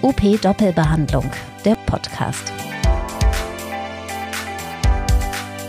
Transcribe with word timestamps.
OP 0.00 0.40
Doppelbehandlung, 0.40 1.28
der 1.64 1.74
Podcast. 1.86 2.52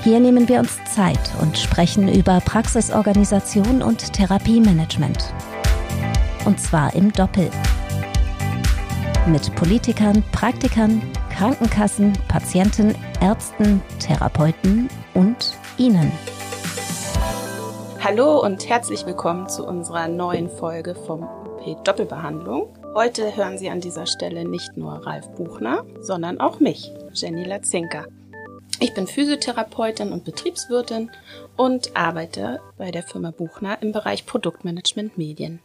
Hier 0.04 0.20
nehmen 0.20 0.48
wir 0.48 0.60
uns 0.60 0.78
Zeit 0.86 1.20
und 1.42 1.58
sprechen 1.58 2.08
über 2.08 2.40
Praxisorganisation 2.42 3.82
und 3.82 4.14
Therapiemanagement. 4.14 5.34
Und 6.46 6.60
zwar 6.60 6.94
im 6.94 7.12
Doppel. 7.12 7.50
Mit 9.26 9.54
Politikern, 9.56 10.24
Praktikern, 10.32 11.02
Krankenkassen, 11.36 12.14
Patienten, 12.28 12.94
Ärzten, 13.22 13.82
Therapeuten 13.98 14.90
und 15.16 15.58
Ihnen. 15.80 16.12
Hallo 18.04 18.44
und 18.46 18.70
herzlich 18.70 19.08
willkommen 19.08 19.50
zu 19.50 19.66
unserer 19.66 20.08
neuen 20.08 20.50
Folge 20.50 20.94
vom 20.94 21.24
OP 21.24 21.84
Doppelbehandlung. 21.84 22.79
Heute 23.00 23.34
hören 23.38 23.58
Sie 23.58 23.70
an 23.70 23.80
dieser 23.80 24.06
Stelle 24.06 24.44
nicht 24.44 24.76
nur 24.76 25.06
Ralf 25.06 25.30
Buchner, 25.36 25.86
sondern 26.02 26.42
auch 26.42 26.60
mich, 26.60 26.92
Jenny 27.14 27.46
Latzinka. 27.46 28.04
Ich 28.82 28.94
bin 28.94 29.08
Physiotherapeutin 29.08 30.12
und 30.12 30.26
Betriebswirtin 30.26 31.10
und 31.56 31.96
arbeite 31.96 32.60
bei 32.78 32.92
der 32.92 33.04
Firma 33.04 33.32
Buchner 33.32 33.82
im 33.82 33.94
Bereich 33.94 34.26
Produktmanagement 34.26 35.18
Medien. 35.18 35.60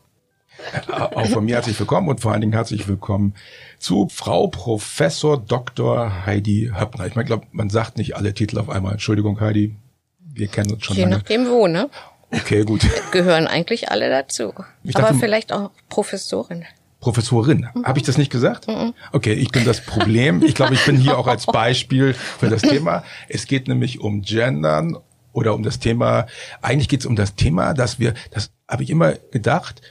Auch 0.87 1.27
von 1.27 1.45
mir 1.47 1.56
herzlich 1.56 1.77
willkommen 1.80 2.09
und 2.09 2.20
vor 2.20 2.30
allen 2.30 2.41
Dingen 2.41 2.52
herzlich 2.52 2.87
willkommen 2.87 3.34
zu 3.80 4.06
Frau 4.12 4.47
Professor 4.47 5.37
Dr. 5.37 6.27
Heidi 6.27 6.70
Höppner. 6.78 7.09
Ich 7.09 7.16
meine, 7.16 7.27
glaube, 7.27 7.48
man 7.51 7.69
sagt 7.69 7.98
nicht 7.98 8.14
alle 8.14 8.33
Titel 8.34 8.61
auf 8.61 8.70
einmal. 8.70 8.92
Entschuldigung, 8.92 9.41
Heidi, 9.41 9.75
wir 10.20 10.47
kennen 10.47 10.73
uns 10.73 10.84
schon 10.84 10.95
Je 10.95 11.03
lange. 11.03 11.16
nachdem 11.16 11.48
wo, 11.48 11.66
ne? 11.66 11.91
Okay, 12.30 12.62
gut. 12.62 12.83
Gehören 13.11 13.48
eigentlich 13.48 13.91
alle 13.91 14.09
dazu. 14.09 14.53
Ich 14.84 14.95
Aber 14.95 15.09
dachte- 15.09 15.19
vielleicht 15.19 15.53
auch 15.53 15.73
Professorin. 15.89 16.64
Professorin. 17.05 17.69
Habe 17.85 17.99
ich 17.99 18.05
das 18.07 18.17
nicht 18.17 18.33
gesagt? 18.33 18.67
Okay, 19.12 19.35
ich 19.35 19.51
bin 19.51 19.67
das 19.67 19.83
Problem. 19.83 20.43
Ich 20.43 20.55
glaube, 20.55 20.73
ich 20.73 20.84
bin 20.87 20.97
hier 20.97 21.19
auch 21.19 21.27
als 21.27 21.45
Beispiel 21.45 22.15
für 22.15 22.48
das 22.48 22.62
Thema. 22.62 23.05
Es 23.28 23.47
geht 23.47 23.69
nämlich 23.69 24.01
um 24.01 24.23
Gendern 24.23 24.97
oder 25.34 25.55
um 25.55 25.62
das 25.62 25.78
Thema, 25.78 26.27
eigentlich 26.62 26.89
geht 26.89 27.01
es 27.01 27.06
um 27.06 27.15
das 27.15 27.34
Thema, 27.34 27.75
dass 27.75 27.98
wir, 27.98 28.15
das 28.31 28.53
habe 28.67 28.84
ich 28.84 28.89
immer 28.89 29.12
gedacht, 29.33 29.83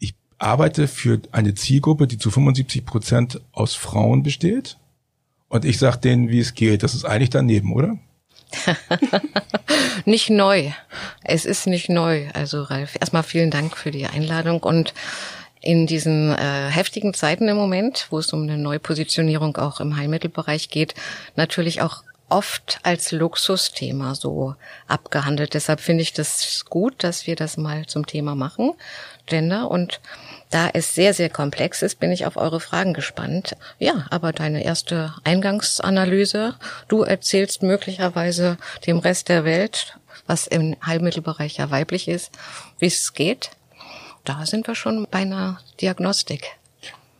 ich 0.00 0.16
arbeite 0.38 0.88
für 0.88 1.20
eine 1.30 1.54
Zielgruppe, 1.54 2.08
die 2.08 2.18
zu 2.18 2.32
75 2.32 2.84
Prozent 2.84 3.40
aus 3.52 3.76
Frauen 3.76 4.24
besteht. 4.24 4.76
Und 5.48 5.64
ich 5.64 5.78
sage 5.78 5.98
denen, 5.98 6.30
wie 6.30 6.40
es 6.40 6.54
geht. 6.54 6.82
Das 6.82 6.94
ist 6.94 7.04
eigentlich 7.04 7.30
daneben, 7.30 7.74
oder? 7.74 7.96
Nicht 10.04 10.30
neu. 10.30 10.72
Es 11.22 11.44
ist 11.44 11.68
nicht 11.68 11.88
neu. 11.88 12.26
Also 12.34 12.62
Ralf, 12.62 12.96
erstmal 12.98 13.22
vielen 13.22 13.50
Dank 13.50 13.76
für 13.76 13.92
die 13.92 14.06
Einladung 14.06 14.60
und 14.62 14.92
in 15.60 15.86
diesen 15.86 16.32
äh, 16.32 16.68
heftigen 16.70 17.14
Zeiten 17.14 17.48
im 17.48 17.56
Moment, 17.56 18.06
wo 18.10 18.18
es 18.18 18.32
um 18.32 18.42
eine 18.42 18.58
Neupositionierung 18.58 19.56
auch 19.56 19.80
im 19.80 19.96
Heilmittelbereich 19.96 20.70
geht, 20.70 20.94
natürlich 21.36 21.82
auch 21.82 22.02
oft 22.30 22.78
als 22.82 23.12
Luxusthema 23.12 24.14
so 24.14 24.54
abgehandelt. 24.86 25.54
Deshalb 25.54 25.80
finde 25.80 26.02
ich 26.02 26.12
das 26.12 26.64
gut, 26.64 27.02
dass 27.02 27.26
wir 27.26 27.36
das 27.36 27.56
mal 27.56 27.86
zum 27.86 28.06
Thema 28.06 28.34
machen, 28.34 28.72
Gender. 29.26 29.70
Und 29.70 30.00
da 30.50 30.70
es 30.72 30.94
sehr, 30.94 31.12
sehr 31.12 31.28
komplex 31.28 31.82
ist, 31.82 32.00
bin 32.00 32.12
ich 32.12 32.26
auf 32.26 32.36
eure 32.36 32.60
Fragen 32.60 32.94
gespannt. 32.94 33.56
Ja, 33.78 34.06
aber 34.10 34.32
deine 34.32 34.64
erste 34.64 35.14
Eingangsanalyse, 35.24 36.54
du 36.88 37.02
erzählst 37.02 37.62
möglicherweise 37.62 38.56
dem 38.86 38.98
Rest 38.98 39.28
der 39.28 39.44
Welt, 39.44 39.96
was 40.26 40.46
im 40.46 40.76
Heilmittelbereich 40.84 41.56
ja 41.58 41.70
weiblich 41.70 42.08
ist, 42.08 42.30
wie 42.78 42.86
es 42.86 43.12
geht. 43.12 43.50
Da 44.24 44.44
sind 44.46 44.66
wir 44.66 44.74
schon 44.74 45.06
bei 45.10 45.20
einer 45.20 45.60
Diagnostik. 45.80 46.58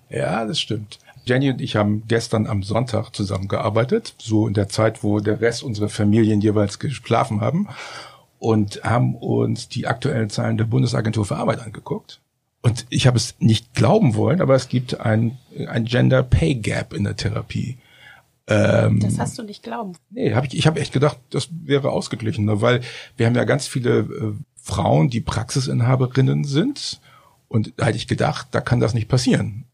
Ja, 0.08 0.44
das 0.44 0.60
stimmt. 0.60 0.98
Jenny 1.24 1.50
und 1.50 1.60
ich 1.60 1.76
haben 1.76 2.04
gestern 2.08 2.46
am 2.46 2.62
Sonntag 2.62 3.10
zusammengearbeitet, 3.14 4.14
so 4.18 4.48
in 4.48 4.54
der 4.54 4.68
Zeit, 4.68 5.04
wo 5.04 5.20
der 5.20 5.40
Rest 5.40 5.62
unserer 5.62 5.88
Familien 5.88 6.40
jeweils 6.40 6.78
geschlafen 6.78 7.40
haben 7.40 7.68
und 8.38 8.82
haben 8.82 9.14
uns 9.14 9.68
die 9.68 9.86
aktuellen 9.86 10.30
Zahlen 10.30 10.56
der 10.56 10.64
Bundesagentur 10.64 11.24
für 11.24 11.36
Arbeit 11.36 11.60
angeguckt. 11.60 12.20
Und 12.62 12.86
ich 12.90 13.06
habe 13.06 13.16
es 13.16 13.36
nicht 13.38 13.74
glauben 13.74 14.14
wollen, 14.16 14.40
aber 14.40 14.54
es 14.54 14.68
gibt 14.68 15.00
ein, 15.00 15.38
ein 15.68 15.84
Gender 15.84 16.22
Pay 16.22 16.56
Gap 16.56 16.92
in 16.92 17.04
der 17.04 17.16
Therapie. 17.16 17.78
Das 18.46 19.18
hast 19.20 19.38
du 19.38 19.44
nicht 19.44 19.62
glauben. 19.62 19.92
Nee, 20.10 20.34
hab 20.34 20.44
ich, 20.44 20.58
ich 20.58 20.66
habe 20.66 20.80
echt 20.80 20.92
gedacht, 20.92 21.18
das 21.30 21.48
wäre 21.62 21.90
ausgeglichen, 21.90 22.46
ne? 22.46 22.60
weil 22.60 22.80
wir 23.16 23.26
haben 23.26 23.36
ja 23.36 23.44
ganz 23.44 23.68
viele 23.68 23.98
äh, 24.00 24.32
Frauen, 24.70 25.10
die 25.10 25.20
Praxisinhaberinnen 25.20 26.44
sind. 26.44 27.00
Und 27.48 27.72
da 27.76 27.86
hätte 27.86 27.96
ich 27.96 28.06
gedacht, 28.06 28.48
da 28.52 28.60
kann 28.60 28.80
das 28.80 28.94
nicht 28.94 29.08
passieren. 29.08 29.64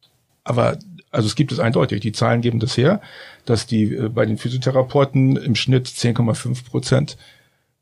Aber 0.45 0.79
also 1.11 1.27
es 1.27 1.35
gibt 1.35 1.53
es 1.53 1.61
eindeutig. 1.61 2.01
Die 2.01 2.13
Zahlen 2.13 2.41
geben 2.41 2.61
das 2.61 2.77
her, 2.77 3.01
dass 3.45 3.67
die 3.67 3.95
äh, 3.95 4.09
bei 4.09 4.27
den 4.27 4.39
Physiotherapeuten 4.39 5.37
im 5.37 5.55
Schnitt 5.55 5.87
10,5 5.87 6.65
Prozent 6.65 7.17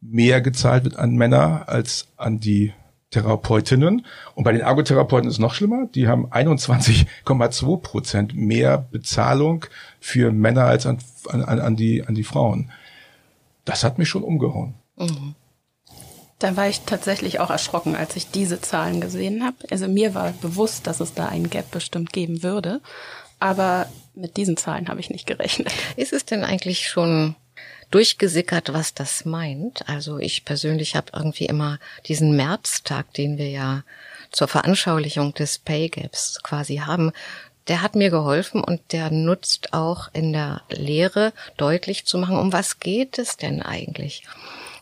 mehr 0.01 0.41
gezahlt 0.41 0.85
wird 0.85 0.97
an 0.97 1.15
Männer 1.15 1.69
als 1.69 2.09
an 2.17 2.41
die 2.41 2.73
Therapeutinnen. 3.11 4.05
Und 4.35 4.45
bei 4.45 4.53
den 4.53 4.61
Ergotherapeuten 4.61 5.29
ist 5.29 5.35
es 5.35 5.41
noch 5.41 5.55
schlimmer. 5.55 5.87
Die 5.95 6.09
haben 6.09 6.27
21,2 6.27 7.81
Prozent 7.81 8.35
mehr 8.35 8.79
Bezahlung 8.91 9.67
für 10.01 10.33
Männer 10.33 10.65
als 10.65 10.87
an, 10.87 10.99
an, 11.29 11.43
an, 11.43 11.77
die, 11.77 12.05
an 12.05 12.15
die 12.15 12.25
Frauen. 12.25 12.71
Das 13.65 13.85
hat 13.85 13.99
mich 13.99 14.09
schon 14.09 14.23
umgehauen. 14.23 14.75
Da 16.45 16.57
war 16.57 16.69
ich 16.69 16.81
tatsächlich 16.81 17.41
auch 17.41 17.49
erschrocken, 17.49 17.97
als 17.97 18.17
ich 18.17 18.31
diese 18.31 18.61
Zahlen 18.61 19.01
gesehen 19.01 19.45
habe. 19.45 19.57
Also 19.71 19.89
mir 19.89 20.15
war 20.15 20.33
bewusst, 20.43 20.87
dass 20.87 21.01
es 21.01 21.15
da 21.15 21.27
einen 21.27 21.49
Gap 21.49 21.71
bestimmt 21.71 22.13
geben 22.13 22.43
würde. 22.43 22.83
Aber 23.41 23.89
mit 24.15 24.37
diesen 24.37 24.59
Zahlen 24.59 24.89
habe 24.89 25.01
ich 25.01 25.09
nicht 25.09 25.27
gerechnet. 25.27 25.73
Ist 25.97 26.13
es 26.13 26.27
denn 26.27 26.45
eigentlich 26.45 26.87
schon 26.87 27.35
durchgesickert, 27.91 28.75
was 28.75 28.93
das 28.93 29.25
meint? 29.25 29.89
Also 29.89 30.19
ich 30.19 30.45
persönlich 30.45 30.97
habe 30.97 31.13
irgendwie 31.15 31.47
immer 31.47 31.79
diesen 32.09 32.37
Märztag, 32.37 33.15
den 33.15 33.39
wir 33.39 33.49
ja 33.49 33.83
zur 34.31 34.47
Veranschaulichung 34.47 35.33
des 35.33 35.59
Pay 35.59 35.89
Gaps 35.89 36.43
quasi 36.43 36.77
haben, 36.77 37.13
der 37.69 37.81
hat 37.81 37.95
mir 37.95 38.11
geholfen 38.11 38.63
und 38.63 38.83
der 38.93 39.11
nutzt 39.11 39.73
auch 39.73 40.11
in 40.13 40.35
der 40.35 40.61
Lehre 40.69 41.33
deutlich 41.57 42.05
zu 42.05 42.19
machen, 42.19 42.37
um 42.37 42.53
was 42.53 42.81
geht 42.81 43.19
es 43.19 43.39
denn 43.39 43.63
eigentlich? 43.63 44.25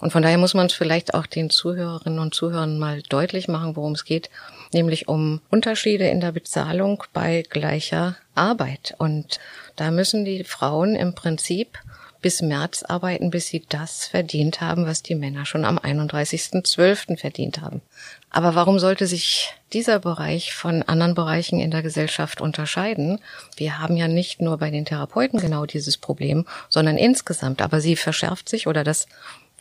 Und 0.02 0.10
von 0.10 0.22
daher 0.22 0.36
muss 0.36 0.52
man 0.52 0.66
es 0.66 0.72
vielleicht 0.72 1.14
auch 1.14 1.26
den 1.26 1.48
Zuhörerinnen 1.48 2.18
und 2.18 2.34
Zuhörern 2.34 2.76
mal 2.76 3.02
deutlich 3.02 3.46
machen, 3.46 3.76
worum 3.76 3.92
es 3.92 4.04
geht, 4.04 4.30
nämlich 4.72 5.06
um 5.06 5.40
Unterschiede 5.48 6.08
in 6.08 6.20
der 6.20 6.32
Bezahlung 6.32 7.04
bei 7.12 7.44
gleicher 7.48 8.16
Arbeit. 8.34 8.96
Und 8.98 9.38
da 9.76 9.92
müssen 9.92 10.24
die 10.24 10.42
Frauen 10.42 10.96
im 10.96 11.14
Prinzip 11.14 11.78
bis 12.20 12.42
März 12.42 12.82
arbeiten, 12.82 13.30
bis 13.30 13.46
sie 13.46 13.64
das 13.68 14.06
verdient 14.06 14.60
haben, 14.60 14.86
was 14.86 15.04
die 15.04 15.14
Männer 15.14 15.46
schon 15.46 15.64
am 15.64 15.78
31.12. 15.78 17.16
verdient 17.16 17.60
haben. 17.60 17.80
Aber 18.28 18.56
warum 18.56 18.80
sollte 18.80 19.06
sich 19.06 19.54
dieser 19.72 20.00
Bereich 20.00 20.52
von 20.52 20.82
anderen 20.82 21.14
Bereichen 21.14 21.60
in 21.60 21.70
der 21.70 21.82
Gesellschaft 21.82 22.40
unterscheiden? 22.40 23.20
Wir 23.56 23.78
haben 23.78 23.96
ja 23.96 24.08
nicht 24.08 24.40
nur 24.40 24.58
bei 24.58 24.70
den 24.70 24.84
Therapeuten 24.84 25.38
genau 25.38 25.64
dieses 25.64 25.96
Problem, 25.96 26.44
sondern 26.68 26.96
insgesamt. 26.96 27.62
Aber 27.62 27.80
sie 27.80 27.94
verschärft 27.94 28.48
sich 28.48 28.66
oder 28.66 28.82
das 28.82 29.06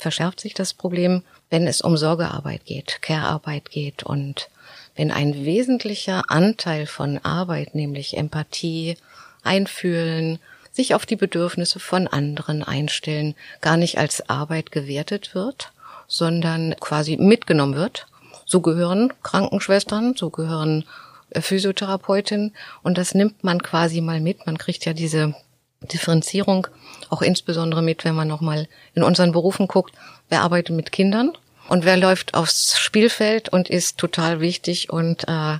verschärft 0.01 0.39
sich 0.39 0.53
das 0.53 0.73
Problem, 0.73 1.23
wenn 1.51 1.67
es 1.67 1.81
um 1.81 1.95
Sorgearbeit 1.95 2.65
geht, 2.65 3.01
Care-Arbeit 3.01 3.69
geht 3.69 4.03
und 4.03 4.49
wenn 4.95 5.11
ein 5.11 5.45
wesentlicher 5.45 6.23
Anteil 6.27 6.87
von 6.87 7.19
Arbeit, 7.19 7.75
nämlich 7.75 8.17
Empathie, 8.17 8.97
Einfühlen, 9.43 10.39
sich 10.71 10.95
auf 10.95 11.05
die 11.05 11.15
Bedürfnisse 11.15 11.79
von 11.79 12.07
anderen 12.07 12.63
einstellen, 12.63 13.35
gar 13.61 13.77
nicht 13.77 13.97
als 13.97 14.27
Arbeit 14.29 14.71
gewertet 14.71 15.35
wird, 15.35 15.71
sondern 16.07 16.75
quasi 16.79 17.17
mitgenommen 17.17 17.75
wird. 17.75 18.07
So 18.45 18.61
gehören 18.61 19.13
Krankenschwestern, 19.21 20.15
so 20.15 20.29
gehören 20.29 20.85
äh, 21.29 21.41
Physiotherapeutinnen 21.41 22.53
und 22.83 22.97
das 22.97 23.13
nimmt 23.13 23.43
man 23.43 23.61
quasi 23.61 24.01
mal 24.01 24.19
mit. 24.19 24.45
Man 24.45 24.57
kriegt 24.57 24.85
ja 24.85 24.93
diese 24.93 25.35
Differenzierung 25.81 26.67
auch 27.09 27.21
insbesondere 27.21 27.81
mit, 27.81 28.05
wenn 28.05 28.15
man 28.15 28.27
nochmal 28.27 28.67
in 28.93 29.03
unseren 29.03 29.31
Berufen 29.31 29.67
guckt, 29.67 29.93
wer 30.29 30.41
arbeitet 30.41 30.75
mit 30.75 30.91
Kindern 30.91 31.33
und 31.67 31.85
wer 31.85 31.97
läuft 31.97 32.33
aufs 32.33 32.79
Spielfeld 32.79 33.49
und 33.49 33.69
ist 33.69 33.97
total 33.97 34.39
wichtig 34.39 34.89
und 34.91 35.27
äh, 35.27 35.57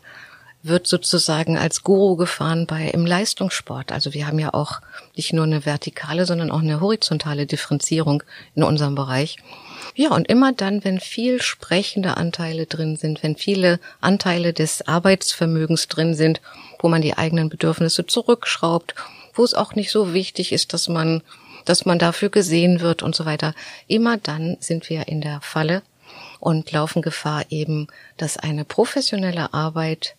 wird 0.64 0.86
sozusagen 0.88 1.58
als 1.58 1.84
Guru 1.84 2.16
gefahren 2.16 2.68
bei 2.68 2.88
im 2.90 3.06
Leistungssport. 3.06 3.92
Also 3.92 4.14
wir 4.14 4.28
haben 4.28 4.40
ja 4.40 4.54
auch 4.54 4.80
nicht 5.16 5.34
nur 5.34 5.46
eine 5.46 5.66
vertikale, 5.66 6.26
sondern 6.26 6.52
auch 6.52 6.62
eine 6.62 6.80
horizontale 6.80 7.48
Differenzierung 7.48 8.24
in 8.56 8.64
unserem 8.64 8.96
Bereich. 8.96 9.38
Ja, 9.96 10.12
und 10.12 10.30
immer 10.30 10.54
dann, 10.54 10.84
wenn 10.84 11.00
viel 11.00 11.42
sprechende 11.42 12.16
Anteile 12.18 12.68
drin 12.68 12.96
sind, 12.96 13.24
wenn 13.24 13.36
viele 13.36 13.80
Anteile 14.00 14.54
des 14.54 14.88
Arbeitsvermögens 14.88 15.88
drin 15.88 16.14
sind, 16.14 16.42
wo 16.80 16.88
man 16.88 17.02
die 17.02 17.18
eigenen 17.18 17.50
Bedürfnisse 17.50 18.06
zurückschraubt, 18.06 18.94
wo 19.34 19.44
es 19.44 19.54
auch 19.54 19.76
nicht 19.76 19.92
so 19.92 20.14
wichtig 20.14 20.52
ist, 20.52 20.74
dass 20.74 20.88
man, 20.88 21.22
dass 21.66 21.86
man 21.86 22.00
dafür 22.00 22.30
gesehen 22.30 22.82
wird 22.82 23.04
und 23.04 23.16
so 23.16 23.26
weiter. 23.26 23.54
Immer 23.88 24.18
dann 24.18 24.58
sind 24.60 24.90
wir 24.90 25.08
in 25.08 25.22
der 25.22 25.42
Falle 25.42 25.84
und 26.40 26.72
laufen 26.72 27.02
Gefahr 27.02 27.46
eben, 27.50 27.88
dass 28.18 28.38
eine 28.38 28.66
professionelle 28.66 29.54
Arbeit 29.54 30.16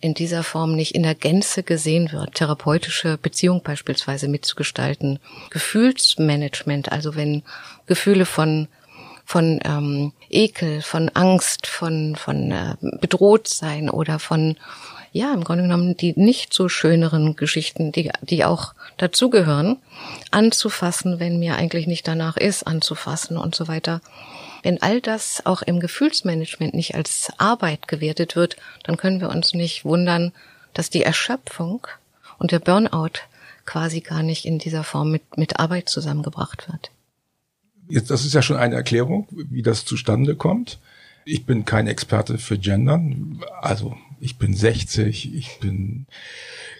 in 0.00 0.14
dieser 0.14 0.42
Form 0.42 0.74
nicht 0.74 0.94
in 0.94 1.02
der 1.02 1.14
Gänze 1.14 1.62
gesehen 1.62 2.12
wird. 2.12 2.34
Therapeutische 2.34 3.18
Beziehung 3.18 3.62
beispielsweise 3.62 4.28
mitzugestalten. 4.28 5.18
Gefühlsmanagement, 5.50 6.92
also 6.92 7.14
wenn 7.16 7.42
Gefühle 7.86 8.26
von 8.26 8.68
von 9.28 9.58
ähm, 9.64 10.12
Ekel, 10.30 10.82
von 10.82 11.08
Angst, 11.08 11.66
von 11.66 12.14
von 12.14 12.52
äh, 12.52 12.76
bedroht 13.00 13.48
sein 13.48 13.90
oder 13.90 14.20
von 14.20 14.56
ja, 15.16 15.32
im 15.32 15.44
Grunde 15.44 15.62
genommen 15.62 15.96
die 15.96 16.12
nicht 16.16 16.52
so 16.52 16.68
schöneren 16.68 17.36
Geschichten, 17.36 17.90
die, 17.90 18.10
die 18.20 18.44
auch 18.44 18.74
dazugehören, 18.98 19.78
anzufassen, 20.30 21.18
wenn 21.18 21.38
mir 21.38 21.56
eigentlich 21.56 21.86
nicht 21.86 22.06
danach 22.06 22.36
ist, 22.36 22.66
anzufassen 22.66 23.36
und 23.36 23.54
so 23.54 23.66
weiter. 23.66 24.00
Wenn 24.62 24.82
all 24.82 25.00
das 25.00 25.44
auch 25.46 25.62
im 25.62 25.80
Gefühlsmanagement 25.80 26.74
nicht 26.74 26.94
als 26.94 27.32
Arbeit 27.38 27.88
gewertet 27.88 28.36
wird, 28.36 28.56
dann 28.84 28.96
können 28.96 29.20
wir 29.20 29.30
uns 29.30 29.54
nicht 29.54 29.84
wundern, 29.84 30.32
dass 30.74 30.90
die 30.90 31.02
Erschöpfung 31.02 31.86
und 32.38 32.52
der 32.52 32.58
Burnout 32.58 33.20
quasi 33.64 34.00
gar 34.00 34.22
nicht 34.22 34.44
in 34.44 34.58
dieser 34.58 34.84
Form 34.84 35.10
mit, 35.10 35.38
mit 35.38 35.58
Arbeit 35.58 35.88
zusammengebracht 35.88 36.68
wird. 36.68 36.90
Jetzt, 37.88 38.10
das 38.10 38.24
ist 38.24 38.34
ja 38.34 38.42
schon 38.42 38.56
eine 38.56 38.74
Erklärung, 38.74 39.28
wie 39.30 39.62
das 39.62 39.84
zustande 39.84 40.36
kommt. 40.36 40.78
Ich 41.24 41.46
bin 41.46 41.64
kein 41.64 41.86
Experte 41.86 42.38
für 42.38 42.58
Gendern. 42.58 43.42
Also 43.60 43.96
ich 44.20 44.38
bin 44.38 44.54
60, 44.54 45.34
ich 45.34 45.58
bin 45.60 46.06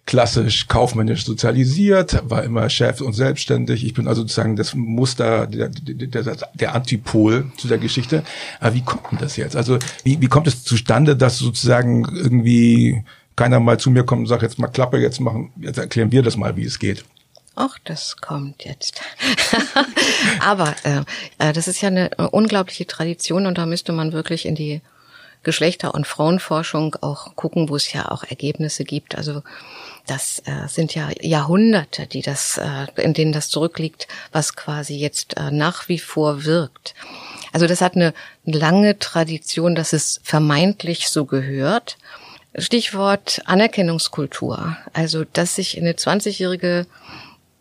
klassisch 0.07 0.69
kaufmännisch 0.69 1.25
sozialisiert, 1.25 2.23
war 2.31 2.45
immer 2.45 2.71
Chef 2.71 3.01
und 3.01 3.13
selbstständig. 3.13 3.85
Ich 3.85 3.95
bin 3.95 4.07
also 4.07 4.23
sozusagen 4.23 4.57
das 4.57 4.75
Muster, 4.75 5.47
der, 5.47 5.69
der, 5.69 6.37
der 6.55 6.75
Antipol 6.75 7.51
zu 7.57 7.69
der 7.69 7.79
Geschichte. 7.79 8.23
Aber 8.61 8.75
wie 8.75 8.83
kommt 8.83 9.11
denn 9.11 9.19
das 9.19 9.37
jetzt? 9.37 9.57
Also 9.57 9.79
wie, 10.05 10.21
wie 10.21 10.29
kommt 10.29 10.47
es 10.47 10.63
zustande, 10.63 11.17
dass 11.17 11.39
sozusagen 11.39 12.05
irgendwie 12.15 13.05
keiner 13.35 13.61
mal 13.61 13.79
zu 13.79 13.91
mir 13.91 14.05
kommt 14.05 14.21
und 14.21 14.27
sagt, 14.27 14.43
jetzt 14.43 14.59
mal 14.59 14.69
Klappe, 14.69 14.99
jetzt 14.99 15.21
machen, 15.21 15.53
jetzt 15.61 15.79
erklären 15.79 16.13
wir 16.13 16.23
das 16.23 16.37
mal, 16.37 16.57
wie 16.57 16.65
es 16.65 16.79
geht. 16.79 17.05
Ach, 17.55 17.79
das 17.85 18.19
kommt 18.19 18.65
jetzt. 18.65 19.01
Aber 20.41 20.75
äh, 20.85 21.03
äh, 21.39 21.53
das 21.53 21.69
ist 21.69 21.81
ja 21.81 21.89
eine 21.89 22.11
unglaubliche 22.31 22.87
Tradition 22.87 23.47
und 23.47 23.57
da 23.57 23.67
müsste 23.67 23.93
man 23.93 24.13
wirklich 24.13 24.45
in 24.45 24.55
die 24.55 24.83
Geschlechter- 25.47 25.95
und 25.95 26.09
Frauenforschung 26.09 26.97
auch 27.03 27.37
gucken, 27.37 27.69
wo 27.69 27.77
es 27.77 27.93
ja 27.93 28.11
auch 28.11 28.25
Ergebnisse 28.25 28.83
gibt. 28.83 29.15
Also 29.15 29.43
das 30.05 30.41
äh, 30.41 30.67
sind 30.67 30.93
ja 30.93 31.09
Jahrhunderte, 31.21 32.09
die 32.09 32.21
das, 32.21 32.59
äh, 32.59 32.87
in 33.01 33.15
denen 33.15 33.31
das 33.31 33.49
zurückliegt, 33.49 34.09
was 34.33 34.57
quasi 34.57 34.97
jetzt 34.97 35.37
äh, 35.37 35.53
nach 35.53 35.89
wie 35.89 36.01
vor 36.01 36.45
wirkt. 36.45 36.97
Also 37.53 37.69
das 37.69 37.81
hat 37.81 37.95
eine 37.95 38.13
lange 38.45 38.99
Tradition, 38.99 39.77
dass 39.77 39.93
es 39.93 40.21
vermeintlich 40.25 41.09
so 41.09 41.27
gehört. 41.27 41.97
Stichwort 42.59 43.43
Anerkennungskultur. 43.45 44.77
Also, 44.93 45.25
dass 45.33 45.55
sich 45.55 45.79
eine 45.79 45.93
20-jährige 45.93 46.87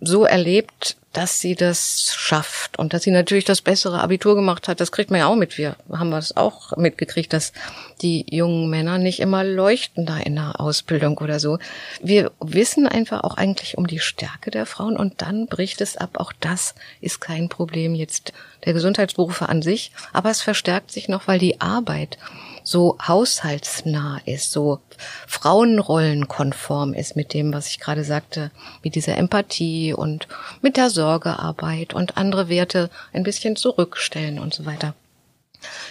so 0.06 0.26
erlebt, 0.26 0.98
dass 1.16 1.40
sie 1.40 1.56
das 1.56 2.14
schafft 2.14 2.78
und 2.78 2.94
dass 2.94 3.04
sie 3.04 3.12
natürlich 3.12 3.46
das 3.46 3.62
bessere 3.62 4.02
Abitur 4.02 4.36
gemacht 4.36 4.68
hat. 4.68 4.82
Das 4.82 4.92
kriegt 4.92 5.12
man 5.12 5.22
ja 5.22 5.28
auch 5.28 5.36
mit. 5.36 5.58
Wir 5.58 5.78
haben 5.90 6.12
das 6.12 6.36
auch 6.36 6.76
mitgekriegt, 6.76 7.32
dass 7.32 7.54
die 8.02 8.26
jungen 8.30 8.70
Männer 8.70 8.98
nicht 8.98 9.22
immer 9.22 9.44
leuchten 9.44 10.06
da 10.06 10.18
in 10.18 10.36
der 10.36 10.60
Ausbildung 10.60 11.18
oder 11.18 11.40
so. 11.40 11.58
Wir 12.02 12.32
wissen 12.42 12.86
einfach 12.86 13.24
auch 13.24 13.38
eigentlich 13.38 13.78
um 13.78 13.88
die 13.88 14.00
Stärke 14.00 14.52
der 14.52 14.66
Frauen 14.66 14.98
und 14.98 15.22
dann 15.22 15.48
bricht 15.48 15.80
es 15.80 15.96
ab. 15.96 16.18
Auch 16.20 16.34
das 16.38 16.76
ist 17.00 17.22
kein 17.22 17.48
Problem 17.48 17.96
jetzt 17.96 18.34
der 18.66 18.74
Gesundheitsberufe 18.74 19.48
an 19.48 19.62
sich, 19.62 19.92
aber 20.12 20.32
es 20.32 20.42
verstärkt 20.42 20.92
sich 20.92 21.08
noch, 21.08 21.28
weil 21.28 21.40
die 21.40 21.62
Arbeit 21.62 22.18
so 22.66 22.98
haushaltsnah 23.00 24.20
ist, 24.26 24.52
so 24.52 24.80
Frauenrollenkonform 25.28 26.94
ist 26.94 27.16
mit 27.16 27.34
dem, 27.34 27.54
was 27.54 27.70
ich 27.70 27.80
gerade 27.80 28.04
sagte, 28.04 28.52
mit 28.84 28.96
dieser 28.96 29.16
Empathie 29.18 29.94
und 29.94 30.28
mit 30.62 30.76
der 30.76 30.90
Sorgearbeit 30.90 31.94
und 31.94 32.18
andere 32.18 32.50
Werte 32.50 32.90
ein 33.14 33.24
bisschen 33.24 33.56
zurückstellen 33.56 34.40
und 34.40 34.54
so 34.54 34.66
weiter. 34.66 34.96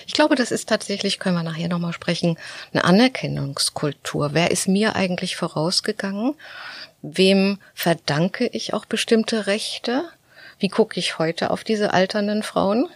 Ich 0.06 0.14
glaube, 0.14 0.34
das 0.34 0.50
ist 0.50 0.68
tatsächlich, 0.68 1.18
können 1.18 1.36
wir 1.36 1.42
nachher 1.42 1.68
nochmal 1.68 1.92
sprechen, 1.92 2.36
eine 2.72 2.84
Anerkennungskultur. 2.84 4.30
Wer 4.32 4.50
ist 4.50 4.68
mir 4.68 4.96
eigentlich 4.96 5.36
vorausgegangen? 5.36 6.34
Wem 7.02 7.58
verdanke 7.74 8.46
ich 8.46 8.74
auch 8.74 8.84
bestimmte 8.84 9.46
Rechte? 9.46 10.04
Wie 10.58 10.68
gucke 10.68 10.98
ich 10.98 11.18
heute 11.18 11.50
auf 11.50 11.64
diese 11.64 11.92
alternden 11.92 12.42
Frauen? 12.42 12.88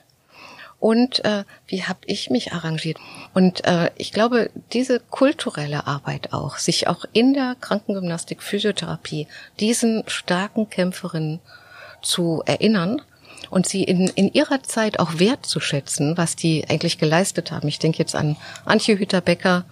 Und 0.80 1.24
äh, 1.24 1.44
wie 1.66 1.84
habe 1.84 2.00
ich 2.06 2.30
mich 2.30 2.52
arrangiert. 2.52 2.98
Und 3.34 3.64
äh, 3.64 3.90
ich 3.96 4.12
glaube, 4.12 4.50
diese 4.72 5.00
kulturelle 5.00 5.86
Arbeit 5.86 6.32
auch, 6.32 6.56
sich 6.58 6.86
auch 6.86 7.04
in 7.12 7.34
der 7.34 7.56
Krankengymnastik, 7.60 8.42
Physiotherapie 8.42 9.26
diesen 9.58 10.04
starken 10.06 10.70
Kämpferinnen 10.70 11.40
zu 12.02 12.42
erinnern 12.46 13.02
und 13.50 13.66
sie 13.66 13.82
in, 13.82 14.08
in 14.08 14.32
ihrer 14.32 14.62
Zeit 14.62 15.00
auch 15.00 15.18
wertzuschätzen, 15.18 16.16
was 16.16 16.36
die 16.36 16.64
eigentlich 16.68 16.98
geleistet 16.98 17.50
haben. 17.50 17.68
Ich 17.68 17.78
denke 17.78 17.98
jetzt 17.98 18.14
an 18.14 18.36
Antje 18.64 18.98
Hüter-Becker, 18.98 19.64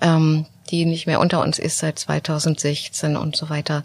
ähm, 0.00 0.46
die 0.70 0.86
nicht 0.86 1.06
mehr 1.06 1.20
unter 1.20 1.42
uns 1.42 1.58
ist 1.58 1.78
seit 1.78 1.98
2016 1.98 3.16
und 3.16 3.36
so 3.36 3.50
weiter. 3.50 3.84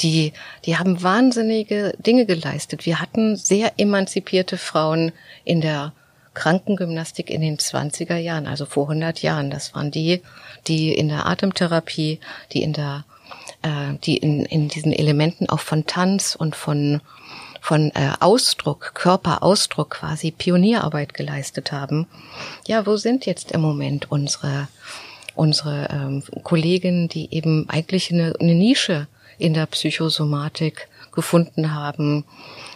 Die, 0.00 0.32
die 0.64 0.76
haben 0.76 1.02
wahnsinnige 1.02 1.94
Dinge 1.98 2.26
geleistet. 2.26 2.86
Wir 2.86 3.00
hatten 3.00 3.36
sehr 3.36 3.72
emanzipierte 3.78 4.58
Frauen 4.58 5.12
in 5.44 5.60
der 5.60 5.92
Krankengymnastik 6.38 7.30
in 7.30 7.40
den 7.40 7.58
20er 7.58 8.16
Jahren, 8.16 8.46
also 8.46 8.64
vor 8.64 8.84
100 8.84 9.22
Jahren. 9.22 9.50
Das 9.50 9.74
waren 9.74 9.90
die, 9.90 10.22
die 10.68 10.92
in 10.92 11.08
der 11.08 11.26
Atemtherapie, 11.26 12.20
die 12.52 12.62
in 12.62 12.72
der, 12.72 13.04
äh, 13.62 13.94
die 14.04 14.16
in, 14.16 14.44
in 14.44 14.68
diesen 14.68 14.92
Elementen 14.92 15.48
auch 15.48 15.60
von 15.60 15.84
Tanz 15.86 16.36
und 16.38 16.54
von 16.54 17.00
von 17.60 17.90
äh, 17.96 18.12
Ausdruck, 18.20 18.92
Körperausdruck 18.94 19.90
quasi 19.90 20.30
Pionierarbeit 20.30 21.12
geleistet 21.12 21.72
haben. 21.72 22.06
Ja, 22.68 22.86
wo 22.86 22.96
sind 22.96 23.26
jetzt 23.26 23.50
im 23.50 23.60
Moment 23.60 24.10
unsere 24.12 24.68
unsere 25.34 25.88
ähm, 25.90 26.22
Kolleginnen, 26.44 27.08
die 27.08 27.34
eben 27.34 27.68
eigentlich 27.68 28.12
eine, 28.12 28.32
eine 28.38 28.54
Nische 28.54 29.08
in 29.38 29.54
der 29.54 29.66
Psychosomatik 29.66 30.88
gefunden 31.12 31.74
haben 31.74 32.24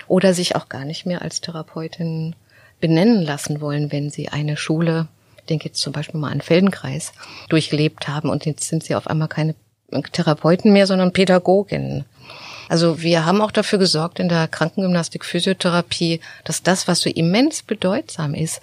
oder 0.09 0.35
sich 0.35 0.57
auch 0.57 0.69
gar 0.69 0.85
nicht 0.85 1.07
mehr 1.07 1.23
als 1.23 1.41
Therapeutin 1.41 2.35
benennen 2.83 3.23
lassen 3.23 3.63
wollen, 3.63 3.93
wenn 3.93 4.11
sie 4.11 4.29
eine 4.29 4.59
Schule, 4.59 5.07
ich 5.39 5.45
denke 5.45 5.67
jetzt 5.67 5.81
zum 5.81 5.95
Beispiel 5.95 6.21
mal 6.21 6.33
an 6.33 6.43
Feldenkreis, 6.43 7.13
durchlebt 7.49 8.09
haben 8.09 8.29
und 8.29 8.45
jetzt 8.45 8.69
sind 8.69 8.83
sie 8.83 8.95
auf 8.95 9.07
einmal 9.07 9.29
keine 9.29 9.55
Therapeuten 10.13 10.73
mehr, 10.73 10.87
sondern 10.87 11.13
Pädagoginnen. 11.13 12.05
Also 12.69 13.01
wir 13.01 13.25
haben 13.25 13.41
auch 13.41 13.53
dafür 13.53 13.79
gesorgt 13.79 14.19
in 14.19 14.29
der 14.29 14.49
Krankengymnastik 14.49 15.25
Physiotherapie, 15.25 16.21
dass 16.45 16.63
das, 16.63 16.89
was 16.89 17.01
so 17.01 17.11
immens 17.11 17.63
bedeutsam 17.63 18.35
ist, 18.35 18.61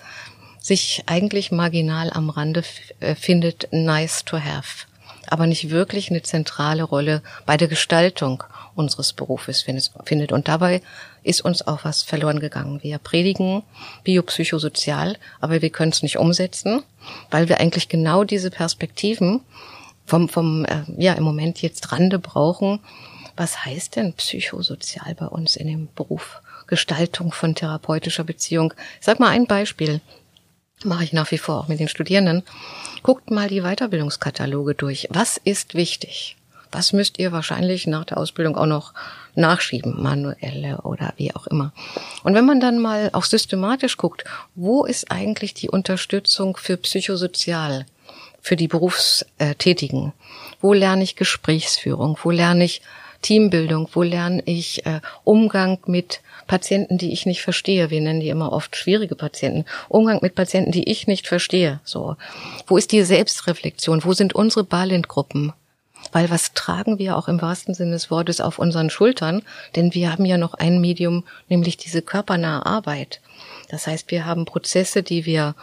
sich 0.59 1.03
eigentlich 1.05 1.51
marginal 1.51 2.11
am 2.11 2.29
Rande 2.29 2.63
äh, 2.99 3.15
findet, 3.15 3.69
nice 3.71 4.25
to 4.25 4.37
have, 4.37 4.85
aber 5.27 5.47
nicht 5.47 5.69
wirklich 5.69 6.09
eine 6.09 6.23
zentrale 6.23 6.83
Rolle 6.83 7.21
bei 7.45 7.55
der 7.55 7.69
Gestaltung 7.69 8.43
unseres 8.79 9.13
Berufes 9.13 9.61
findet. 9.61 10.31
Und 10.31 10.47
dabei 10.47 10.81
ist 11.21 11.41
uns 11.41 11.67
auch 11.67 11.83
was 11.83 12.01
verloren 12.01 12.39
gegangen. 12.39 12.81
Wir 12.81 12.97
predigen 12.97 13.61
biopsychosozial, 14.03 15.17
aber 15.41 15.61
wir 15.61 15.69
können 15.69 15.91
es 15.91 16.01
nicht 16.01 16.17
umsetzen, 16.17 16.81
weil 17.29 17.49
wir 17.49 17.59
eigentlich 17.59 17.89
genau 17.89 18.23
diese 18.23 18.49
Perspektiven 18.49 19.41
vom, 20.05 20.29
vom 20.29 20.65
äh, 20.65 20.83
ja 20.97 21.13
im 21.13 21.23
Moment 21.23 21.61
jetzt 21.61 21.91
Rande 21.91 22.17
brauchen. 22.17 22.79
Was 23.35 23.65
heißt 23.65 23.97
denn 23.97 24.13
psychosozial 24.13 25.13
bei 25.15 25.27
uns 25.27 25.55
in 25.55 25.67
dem 25.67 25.89
Beruf? 25.93 26.41
Gestaltung 26.67 27.31
von 27.31 27.55
therapeutischer 27.55 28.23
Beziehung. 28.23 28.73
Ich 28.99 29.05
sag 29.05 29.19
mal 29.19 29.29
ein 29.29 29.47
Beispiel. 29.47 30.01
Mache 30.83 31.03
ich 31.03 31.13
nach 31.13 31.29
wie 31.31 31.37
vor 31.37 31.59
auch 31.59 31.67
mit 31.67 31.79
den 31.79 31.89
Studierenden. 31.89 32.43
Guckt 33.03 33.31
mal 33.31 33.49
die 33.49 33.61
Weiterbildungskataloge 33.61 34.75
durch. 34.75 35.07
Was 35.09 35.37
ist 35.37 35.73
wichtig? 35.73 36.37
Was 36.71 36.93
müsst 36.93 37.19
ihr 37.19 37.31
wahrscheinlich 37.31 37.87
nach 37.87 38.05
der 38.05 38.17
Ausbildung 38.17 38.55
auch 38.55 38.65
noch 38.65 38.93
nachschieben, 39.39 40.01
manuelle 40.01 40.81
oder 40.81 41.13
wie 41.17 41.33
auch 41.35 41.47
immer. 41.47 41.71
Und 42.23 42.35
wenn 42.35 42.45
man 42.45 42.59
dann 42.59 42.79
mal 42.79 43.09
auch 43.13 43.23
systematisch 43.23 43.97
guckt, 43.97 44.23
wo 44.55 44.85
ist 44.85 45.11
eigentlich 45.11 45.53
die 45.53 45.69
Unterstützung 45.69 46.57
für 46.57 46.77
psychosozial, 46.77 47.85
für 48.41 48.55
die 48.55 48.67
Berufstätigen? 48.67 50.13
Wo 50.61 50.73
lerne 50.73 51.03
ich 51.03 51.15
Gesprächsführung? 51.15 52.17
Wo 52.21 52.31
lerne 52.31 52.65
ich 52.65 52.81
Teambildung? 53.21 53.89
Wo 53.93 54.03
lerne 54.03 54.41
ich 54.45 54.85
äh, 54.85 55.01
Umgang 55.23 55.79
mit 55.85 56.21
Patienten, 56.47 56.97
die 56.97 57.11
ich 57.11 57.25
nicht 57.25 57.41
verstehe? 57.41 57.89
Wir 57.89 58.01
nennen 58.01 58.21
die 58.21 58.29
immer 58.29 58.53
oft 58.53 58.75
schwierige 58.75 59.15
Patienten. 59.15 59.65
Umgang 59.89 60.19
mit 60.21 60.35
Patienten, 60.35 60.71
die 60.71 60.89
ich 60.89 61.07
nicht 61.07 61.27
verstehe. 61.27 61.79
So. 61.83 62.15
Wo 62.67 62.77
ist 62.77 62.91
die 62.91 63.03
Selbstreflexion? 63.03 64.03
Wo 64.03 64.13
sind 64.13 64.35
unsere 64.35 64.63
Balint-Gruppen? 64.63 65.53
Weil 66.11 66.29
was 66.29 66.53
tragen 66.53 66.99
wir 66.99 67.17
auch 67.17 67.27
im 67.27 67.41
wahrsten 67.41 67.73
Sinne 67.73 67.91
des 67.91 68.09
Wortes 68.09 68.41
auf 68.41 68.59
unseren 68.59 68.89
Schultern? 68.89 69.43
Denn 69.75 69.93
wir 69.93 70.11
haben 70.11 70.25
ja 70.25 70.37
noch 70.37 70.53
ein 70.53 70.81
Medium, 70.81 71.23
nämlich 71.47 71.77
diese 71.77 72.01
körpernahe 72.01 72.65
Arbeit. 72.65 73.21
Das 73.69 73.87
heißt, 73.87 74.11
wir 74.11 74.25
haben 74.25 74.45
Prozesse, 74.45 75.03
die 75.03 75.25
wir 75.25 75.55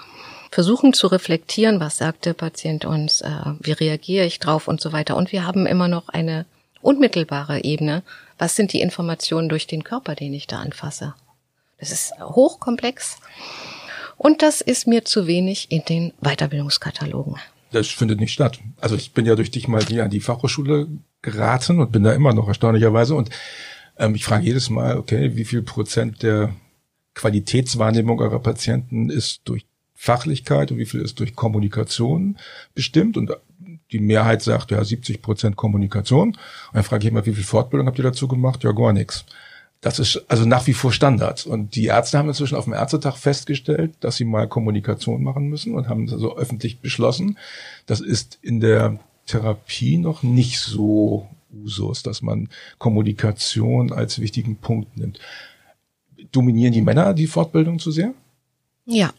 versuchen 0.51 0.93
zu 0.93 1.09
reflektieren, 1.09 1.81
was 1.81 1.99
sagt 1.99 2.25
der 2.25 2.35
Patient 2.35 2.85
uns, 2.85 3.21
äh, 3.21 3.31
wie 3.61 3.73
reagiere 3.73 4.25
ich 4.25 4.39
drauf 4.39 4.69
und 4.69 4.81
so 4.81 4.93
weiter. 4.93 5.17
Und 5.17 5.33
wir 5.33 5.47
haben 5.47 5.67
immer 5.67 5.89
noch 5.89 6.09
eine 6.09 6.47
unmittelbare 6.81 7.65
Ebene. 7.65 8.03
Was 8.39 8.55
sind 8.55 8.73
die 8.73 8.81
Informationen 8.81 9.49
durch 9.49 9.67
den 9.67 9.85
Körper, 9.85 10.15
den 10.15 10.33
ich 10.33 10.47
da 10.47 10.61
anfasse? 10.61 11.15
Das 11.79 11.91
ist 11.91 12.13
hochkomplex. 12.21 13.19
Und 14.17 14.43
das 14.43 14.61
ist 14.61 14.87
mir 14.87 15.05
zu 15.05 15.27
wenig 15.27 15.71
in 15.71 15.85
den 15.85 16.15
Weiterbildungskatalogen. 16.21 17.37
Das 17.77 17.89
findet 17.89 18.21
nicht 18.21 18.33
statt. 18.33 18.61
Also 18.81 18.97
ich 18.97 19.13
bin 19.13 19.27
ja 19.27 19.35
durch 19.35 19.51
dich 19.51 19.69
mal 19.69 19.85
hier 19.85 20.05
an 20.05 20.11
die 20.11 20.21
Fachhochschule 20.21 20.89
geraten 21.21 21.79
und 21.81 21.93
bin 21.93 22.05
da 22.05 22.13
immer 22.13 22.33
noch 22.33 22.49
erstaunlicherweise. 22.49 23.15
Und 23.15 23.31
ähm, 23.99 24.15
ich 24.15 24.25
frage 24.25 24.47
jedes 24.47 24.71
Mal, 24.71 24.97
okay, 24.97 25.37
wie 25.37 25.45
viel 25.45 25.63
Prozent 25.63 26.23
der 26.23 26.55
Qualitätswahrnehmung 27.15 28.21
eurer 28.21 28.39
Patienten 28.39 29.11
ist 29.11 29.43
durch 29.45 29.67
Fachlichkeit 29.95 30.71
und 30.71 30.79
wie 30.79 30.87
viel 30.87 31.01
ist 31.01 31.21
durch 31.21 31.35
Kommunikation 31.35 32.39
bestimmt? 32.75 33.17
Und 33.19 33.31
die 33.93 34.01
Mehrheit 34.01 34.43
sagt 34.43 34.71
ja 34.71 34.83
70 34.83 35.21
Prozent 35.21 35.57
Kommunikation. 35.57 36.29
Und 36.31 36.39
dann 36.73 36.83
frage 36.83 37.05
ich 37.05 37.11
immer, 37.11 37.27
wie 37.27 37.35
viel 37.35 37.45
Fortbildung 37.45 37.87
habt 37.87 37.99
ihr 37.99 38.05
dazu 38.05 38.27
gemacht? 38.27 38.65
Ja, 38.65 38.73
gar 38.73 38.93
nichts. 38.95 39.25
Das 39.81 39.99
ist 39.99 40.25
also 40.29 40.47
nach 40.47 40.67
wie 40.67 40.73
vor 40.73 40.93
Standard. 40.93 41.47
Und 41.47 41.77
die 41.77 41.87
Ärzte 41.87 42.19
haben 42.19 42.29
inzwischen 42.29 42.57
auf 42.57 42.65
dem 42.65 42.73
Ärztetag 42.73 43.17
festgestellt, 43.17 43.95
dass 44.01 44.17
sie 44.17 44.25
mal 44.25 44.49
Kommunikation 44.49 45.23
machen 45.23 45.49
müssen 45.49 45.75
und 45.75 45.89
haben 45.89 46.09
also 46.11 46.37
öffentlich 46.37 46.81
beschlossen. 46.81 47.39
Das 47.85 48.01
ist 48.01 48.39
in 48.43 48.61
der 48.61 48.99
Therapie 49.27 49.99
noch 49.99 50.23
nicht 50.23 50.59
so 50.59 51.29
Usus, 51.53 52.03
dass 52.03 52.23
man 52.23 52.49
Kommunikation 52.79 53.93
als 53.93 54.21
wichtigen 54.21 54.57
Punkt 54.57 54.97
nimmt. 54.97 55.21
Dominieren 56.33 56.73
die 56.73 56.83
Männer 56.83 57.15
die 57.15 57.27
Fortbildung 57.27 57.79
zu 57.79 57.91
sehr? 57.91 58.15
Ja. 58.85 59.13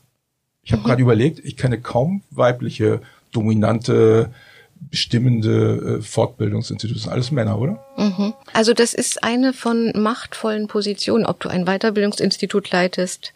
Ich 0.63 0.71
habe 0.71 0.81
mhm. 0.81 0.85
gerade 0.85 1.01
überlegt, 1.01 1.39
ich 1.39 1.55
kenne 1.55 1.79
kaum 1.79 2.23
weibliche 2.31 3.01
dominante 3.31 4.33
bestimmende 4.79 5.99
äh, 5.99 6.01
Fortbildungsinstitute 6.01 7.11
alles 7.11 7.31
Männer, 7.31 7.59
oder? 7.59 7.83
Mhm. 7.97 8.33
Also 8.53 8.73
das 8.73 8.93
ist 8.93 9.23
eine 9.23 9.53
von 9.53 9.91
machtvollen 9.95 10.67
Positionen, 10.67 11.25
ob 11.25 11.39
du 11.39 11.49
ein 11.49 11.65
Weiterbildungsinstitut 11.65 12.71
leitest, 12.71 13.33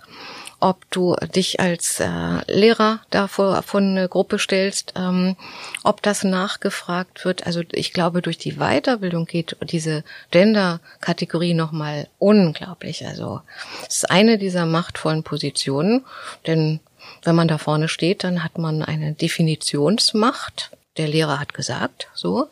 ob 0.62 0.89
du 0.91 1.15
dich 1.36 1.60
als 1.60 2.00
äh, 2.00 2.07
Lehrer 2.48 3.01
da 3.10 3.27
vor, 3.27 3.62
vor 3.63 3.81
eine 3.81 4.07
Gruppe 4.07 4.38
stellst, 4.38 4.93
ähm, 4.95 5.36
ob 5.83 6.01
das 6.03 6.24
nachgefragt 6.24 7.25
wird. 7.25 7.48
Also 7.48 7.62
ich 7.71 7.93
glaube, 7.93 8.21
durch 8.21 8.38
die 8.38 8.57
Weiterbildung 8.57 9.25
geht 9.25 9.57
diese 9.63 10.03
Gender-Kategorie 10.29 11.55
nochmal 11.55 12.07
unglaublich. 12.19 13.05
Also 13.07 13.41
es 13.88 13.98
ist 13.98 14.12
eine 14.12 14.38
dieser 14.38 14.67
machtvollen 14.67 15.24
Positionen, 15.24 16.05
denn 16.45 16.79
wenn 17.24 17.36
man 17.36 17.48
da 17.48 17.57
vorne 17.57 17.88
steht, 17.88 18.24
dann 18.24 18.43
hat 18.43 18.57
man 18.57 18.83
eine 18.83 19.13
Definitionsmacht. 19.13 20.71
Der 20.98 21.07
Lehrer 21.07 21.39
hat 21.39 21.53
gesagt, 21.53 22.10
so. 22.13 22.50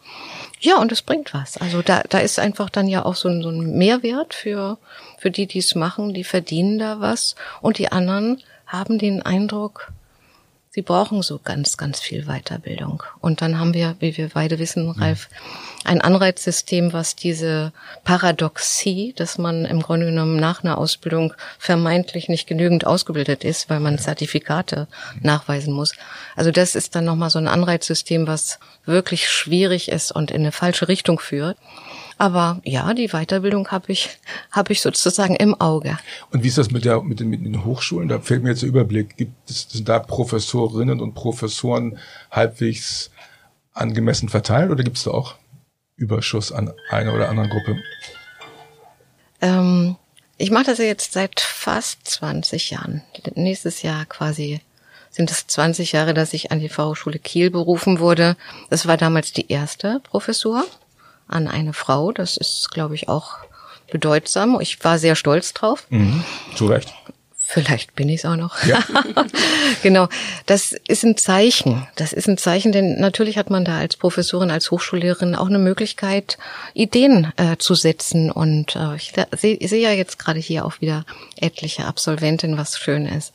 Ja, 0.62 0.78
und 0.78 0.92
es 0.92 1.02
bringt 1.02 1.34
was. 1.34 1.58
Also 1.58 1.82
da, 1.82 2.04
da 2.08 2.20
ist 2.20 2.40
einfach 2.40 2.70
dann 2.70 2.88
ja 2.88 3.04
auch 3.04 3.16
so 3.16 3.28
ein, 3.28 3.44
so 3.44 3.50
ein 3.50 3.78
Mehrwert 3.78 4.34
für, 4.34 4.78
für 5.18 5.30
die, 5.30 5.46
die 5.46 5.60
es 5.60 5.76
machen. 5.76 6.14
Die 6.14 6.24
verdienen 6.24 6.80
da 6.80 7.02
was. 7.02 7.36
Und 7.62 7.80
die 7.80 7.92
anderen 7.92 8.42
haben 8.66 8.98
den 8.98 9.22
Eindruck, 9.22 9.92
sie 10.80 10.84
brauchen 10.84 11.24
so 11.24 11.42
ganz, 11.44 11.76
ganz 11.76 12.00
viel 12.00 12.24
Weiterbildung. 12.28 13.04
Und 13.20 13.42
dann 13.42 13.60
haben 13.60 13.74
wir, 13.74 13.98
wie 14.00 14.16
wir 14.16 14.30
beide 14.30 14.60
wissen, 14.60 14.86
mhm. 14.86 14.92
Ralf, 14.92 15.28
ein 15.84 16.00
Anreizsystem, 16.00 16.94
was 16.94 17.18
diese 17.18 17.74
Paradoxie, 18.06 19.14
dass 19.18 19.38
man 19.38 19.66
im 19.66 19.82
Grunde 19.82 20.06
genommen 20.06 20.38
nach 20.38 20.64
einer 20.64 20.78
Ausbildung 20.78 21.34
vermeintlich 21.58 22.30
nicht 22.30 22.48
genügend 22.48 22.88
ausgebildet 22.88 23.44
ist, 23.44 23.70
weil 23.70 23.82
man 23.82 24.00
Zertifikate 24.00 24.88
nachweisen 25.22 25.74
muss. 25.74 25.96
Also 26.38 26.50
das 26.50 26.76
ist 26.76 26.96
dann 26.96 27.04
nochmal 27.04 27.30
so 27.30 27.40
ein 27.40 27.50
Anreizsystem, 27.50 28.26
was 28.26 28.58
wirklich 28.86 29.28
schwierig 29.28 29.90
ist 29.90 30.14
und 30.14 30.32
in 30.32 30.44
eine 30.44 30.54
falsche 30.54 30.88
Richtung 30.88 31.20
führt. 31.20 31.58
Aber 32.20 32.60
ja, 32.66 32.94
die 32.94 33.08
Weiterbildung 33.08 33.70
habe 33.70 33.94
ich, 33.94 34.10
habe 34.52 34.74
ich 34.74 34.82
sozusagen 34.82 35.38
im 35.38 35.60
Auge. 35.60 35.98
Und 36.32 36.44
wie 36.44 36.50
ist 36.50 36.58
das 36.58 36.70
mit, 36.70 36.84
der, 36.84 37.02
mit, 37.02 37.22
den, 37.22 37.30
mit 37.30 37.46
den 37.46 37.64
Hochschulen? 37.64 38.10
Da 38.10 38.20
fehlt 38.20 38.44
mir 38.44 38.50
jetzt 38.50 38.62
der 38.62 38.68
Überblick. 38.68 39.16
Gibt 39.16 39.50
es 39.50 39.68
sind 39.70 39.88
da 39.88 40.00
Professorinnen 40.00 41.00
und 41.00 41.14
Professoren 41.14 41.98
halbwegs 42.30 43.10
angemessen 43.74 44.28
verteilt 44.28 44.70
oder 44.70 44.84
gibt 44.84 44.98
es 44.98 45.04
da 45.04 45.12
auch 45.12 45.36
Überschuss 45.96 46.52
an 46.52 46.74
einer 46.90 47.14
oder 47.14 47.30
anderen 47.30 47.50
Gruppe? 47.50 47.78
Ähm, 49.40 49.96
ich 50.38 50.52
mache 50.52 50.66
das 50.66 50.80
ja 50.80 50.86
jetzt 50.86 51.14
seit 51.14 51.40
fast 51.40 52.06
20 52.06 52.72
Jahren. 52.72 53.02
Nächstes 53.36 53.82
Jahr 53.82 54.06
quasi 54.06 54.60
sind 55.10 55.32
es 55.32 55.48
20 55.48 55.94
Jahre, 55.94 56.14
dass 56.14 56.34
ich 56.34 56.52
an 56.52 56.60
die 56.60 56.68
Fachhochschule 56.68 57.20
Kiel 57.20 57.50
berufen 57.50 58.00
wurde. 58.00 58.36
Das 58.70 58.88
war 58.88 58.98
damals 58.98 59.32
die 59.32 59.50
erste 59.50 60.02
Professur 60.02 60.66
an 61.30 61.48
eine 61.48 61.74
Frau. 61.74 62.12
Das 62.12 62.38
ist, 62.38 62.72
glaube 62.72 62.96
ich, 62.96 63.08
auch 63.08 63.38
bedeutsam. 63.92 64.60
Ich 64.60 64.84
war 64.84 65.00
sehr 65.00 65.16
stolz 65.16 65.54
drauf. 65.54 65.86
Mhm, 65.90 66.24
zu 66.56 66.68
Recht. 66.68 66.94
Vielleicht 67.52 67.96
bin 67.96 68.10
ich 68.10 68.18
es 68.18 68.26
auch 68.26 68.36
noch. 68.36 68.64
Ja. 68.64 68.84
genau. 69.82 70.08
Das 70.46 70.72
ist 70.72 71.04
ein 71.04 71.18
Zeichen. 71.18 71.88
Das 71.96 72.14
ist 72.14 72.30
ein 72.30 72.38
Zeichen, 72.38 72.72
denn 72.72 73.00
natürlich 73.00 73.40
hat 73.40 73.50
man 73.50 73.66
da 73.66 73.80
als 73.80 73.98
Professorin, 73.98 74.52
als 74.52 74.70
Hochschullehrerin 74.70 75.34
auch 75.34 75.48
eine 75.48 75.58
Möglichkeit, 75.58 76.38
Ideen 76.76 77.34
äh, 77.38 77.58
zu 77.58 77.74
setzen. 77.74 78.30
Und 78.30 78.76
äh, 78.76 78.96
ich 78.98 79.14
sehe 79.36 79.58
seh 79.68 79.82
ja 79.82 79.90
jetzt 79.90 80.20
gerade 80.20 80.40
hier 80.40 80.64
auch 80.64 80.80
wieder 80.80 81.06
etliche 81.38 81.86
Absolventinnen, 81.86 82.56
was 82.56 82.78
schön 82.78 83.08
ist. 83.08 83.34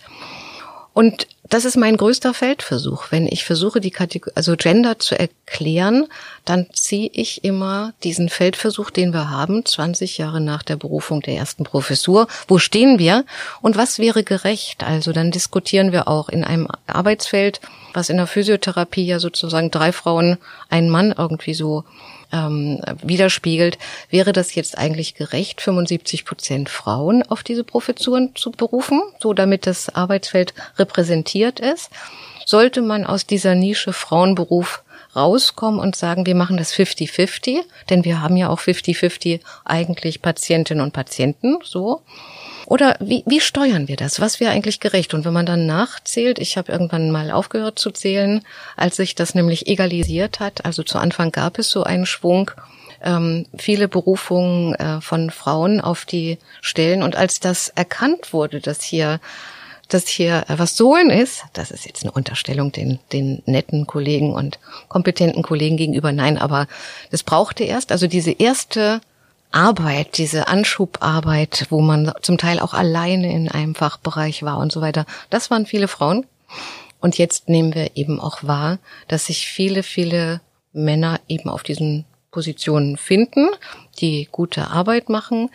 Und 0.93 1.27
das 1.51 1.67
ist 1.67 1.77
mein 1.77 1.99
größter 1.99 2.33
Feldversuch. 2.33 3.07
Wenn 3.11 3.27
ich 3.27 3.45
versuche, 3.45 3.81
die 3.81 3.91
Kategor 3.91 4.33
also 4.35 4.57
Gender 4.57 4.99
zu 4.99 5.19
erklären, 5.19 6.07
dann 6.47 6.69
ziehe 6.73 7.11
ich 7.13 7.45
immer 7.45 7.93
diesen 8.03 8.31
Feldversuch, 8.31 8.91
den 8.91 9.13
wir 9.13 9.29
haben, 9.29 9.65
20 9.65 10.17
Jahre 10.17 10.41
nach 10.41 10.63
der 10.63 10.77
Berufung 10.77 11.21
der 11.21 11.37
ersten 11.37 11.65
Professur. 11.65 12.29
Wo 12.49 12.59
stehen 12.59 12.99
wir? 12.99 13.27
Und 13.61 13.77
was 13.77 13.99
wäre 13.99 14.25
gerecht? 14.25 14.85
Also 14.85 15.13
dann 15.13 15.31
diskutieren 15.31 15.93
wir 15.93 16.09
auch 16.09 16.31
in 16.31 16.45
einem 16.45 16.67
Arbeitsfeld, 16.87 17.61
was 17.93 18.09
in 18.09 18.17
der 18.17 18.27
Physiotherapie 18.27 19.05
ja 19.05 19.21
sozusagen 19.21 19.71
drei 19.71 19.93
Frauen, 19.93 20.39
ein 20.71 20.89
Mann 20.89 21.15
irgendwie 21.17 21.55
so 21.55 21.85
ähm, 22.35 22.81
widerspiegelt, 23.03 23.79
wäre 24.11 24.33
das 24.33 24.55
jetzt 24.55 24.77
eigentlich 24.77 25.15
gerecht, 25.15 25.61
75 25.61 26.25
Prozent 26.25 26.69
Frauen 26.69 27.23
auf 27.23 27.43
diese 27.43 27.65
Professuren 27.65 28.35
zu 28.35 28.51
berufen, 28.51 29.01
so 29.21 29.33
damit 29.33 29.67
das 29.67 29.95
Arbeitsfeld 29.95 30.53
repräsentiert 30.79 31.61
ist? 31.61 31.91
Sollte 32.47 32.83
man 32.83 33.07
aus 33.07 33.27
dieser 33.27 33.55
Nische 33.55 33.93
Frauenberuf 33.93 34.84
rauskommen 35.17 35.81
und 35.81 35.97
sagen, 35.97 36.27
wir 36.27 36.35
machen 36.35 36.57
das 36.57 36.73
50-50, 36.75 37.61
denn 37.91 38.05
wir 38.05 38.21
haben 38.21 38.37
ja 38.37 38.49
auch 38.49 38.61
50-50 38.61 39.41
eigentlich 39.65 40.23
Patientinnen 40.23 40.83
und 40.83 40.93
Patienten, 40.93 41.59
so. 41.63 42.03
Oder 42.67 42.97
wie, 43.01 43.23
wie 43.27 43.41
steuern 43.41 43.89
wir 43.89 43.97
das? 43.97 44.21
Was 44.21 44.41
wäre 44.41 44.53
eigentlich 44.53 44.81
gerecht? 44.81 45.13
Und 45.13 45.25
wenn 45.25 45.33
man 45.33 45.47
dann 45.47 45.67
nachzählt, 45.67 46.39
ich 46.39 46.57
habe 46.57 46.73
irgendwann 46.73 47.11
mal 47.11 47.31
aufgehört 47.31 47.79
zu 47.79 47.91
zählen, 47.91 48.43
als 48.77 48.97
sich 48.97 49.15
das 49.15 49.35
nämlich 49.35 49.67
egalisiert 49.67 50.41
hat. 50.41 50.65
Also 50.65 50.83
zu 50.83 50.99
Anfang 50.99 51.31
gab 51.31 51.59
es 51.59 51.69
so 51.69 51.85
einen 51.85 52.07
Schwung, 52.07 52.51
ähm, 53.03 53.45
viele 53.59 53.87
Berufungen 53.87 54.75
äh, 54.77 55.01
von 55.03 55.31
Frauen 55.31 55.81
auf 55.81 56.07
die 56.07 56.39
Stellen. 56.63 57.03
Und 57.03 57.17
als 57.17 57.39
das 57.39 57.69
erkannt 57.69 58.33
wurde, 58.33 58.61
dass 58.61 58.83
hier 58.83 59.21
dass 59.89 60.09
hier 60.09 60.45
was 60.49 60.77
Sohlen 60.77 61.11
ist, 61.11 61.45
das 61.53 61.71
ist 61.71 61.87
jetzt 61.87 62.03
eine 62.03 62.13
Unterstellung 62.13 62.73
den, 62.73 62.99
den 63.13 63.43
netten 63.47 63.87
Kollegen 63.87 64.33
und 64.33 64.59
kompetenten 64.89 65.43
Kollegen 65.43 65.77
gegenüber. 65.77 66.13
Nein, 66.13 66.39
aber 66.39 66.67
das 67.11 67.23
brauchte 67.23 67.65
erst, 67.65 67.93
also 67.93 68.07
diese 68.07 68.33
erste 68.33 69.01
Arbeit, 69.51 70.19
diese 70.19 70.49
Anschubarbeit, 70.49 71.67
wo 71.71 71.81
man 71.81 72.13
zum 72.23 72.39
Teil 72.39 72.59
auch 72.59 72.75
alleine 72.75 73.33
in 73.33 73.49
einem 73.49 73.75
Fachbereich 73.75 74.43
war 74.43 74.59
und 74.59 74.73
so 74.73 74.81
weiter, 74.81 75.07
das 75.31 75.51
waren 75.51 75.67
viele 75.67 75.89
Frauen. 75.89 76.27
Und 77.01 77.19
jetzt 77.19 77.49
nehmen 77.49 77.75
wir 77.75 77.97
eben 77.97 78.19
auch 78.19 78.43
wahr, 78.43 78.79
dass 79.09 79.27
sich 79.27 79.47
viele, 79.47 79.83
viele 79.83 80.41
Männer 80.73 81.21
eben 81.29 81.51
auf 81.51 81.63
diesen 81.63 82.05
Positionen 82.31 82.97
finden, 82.97 83.49
die 84.01 84.29
gute 84.33 84.69
Arbeit 84.69 85.09
machen. 85.09 85.51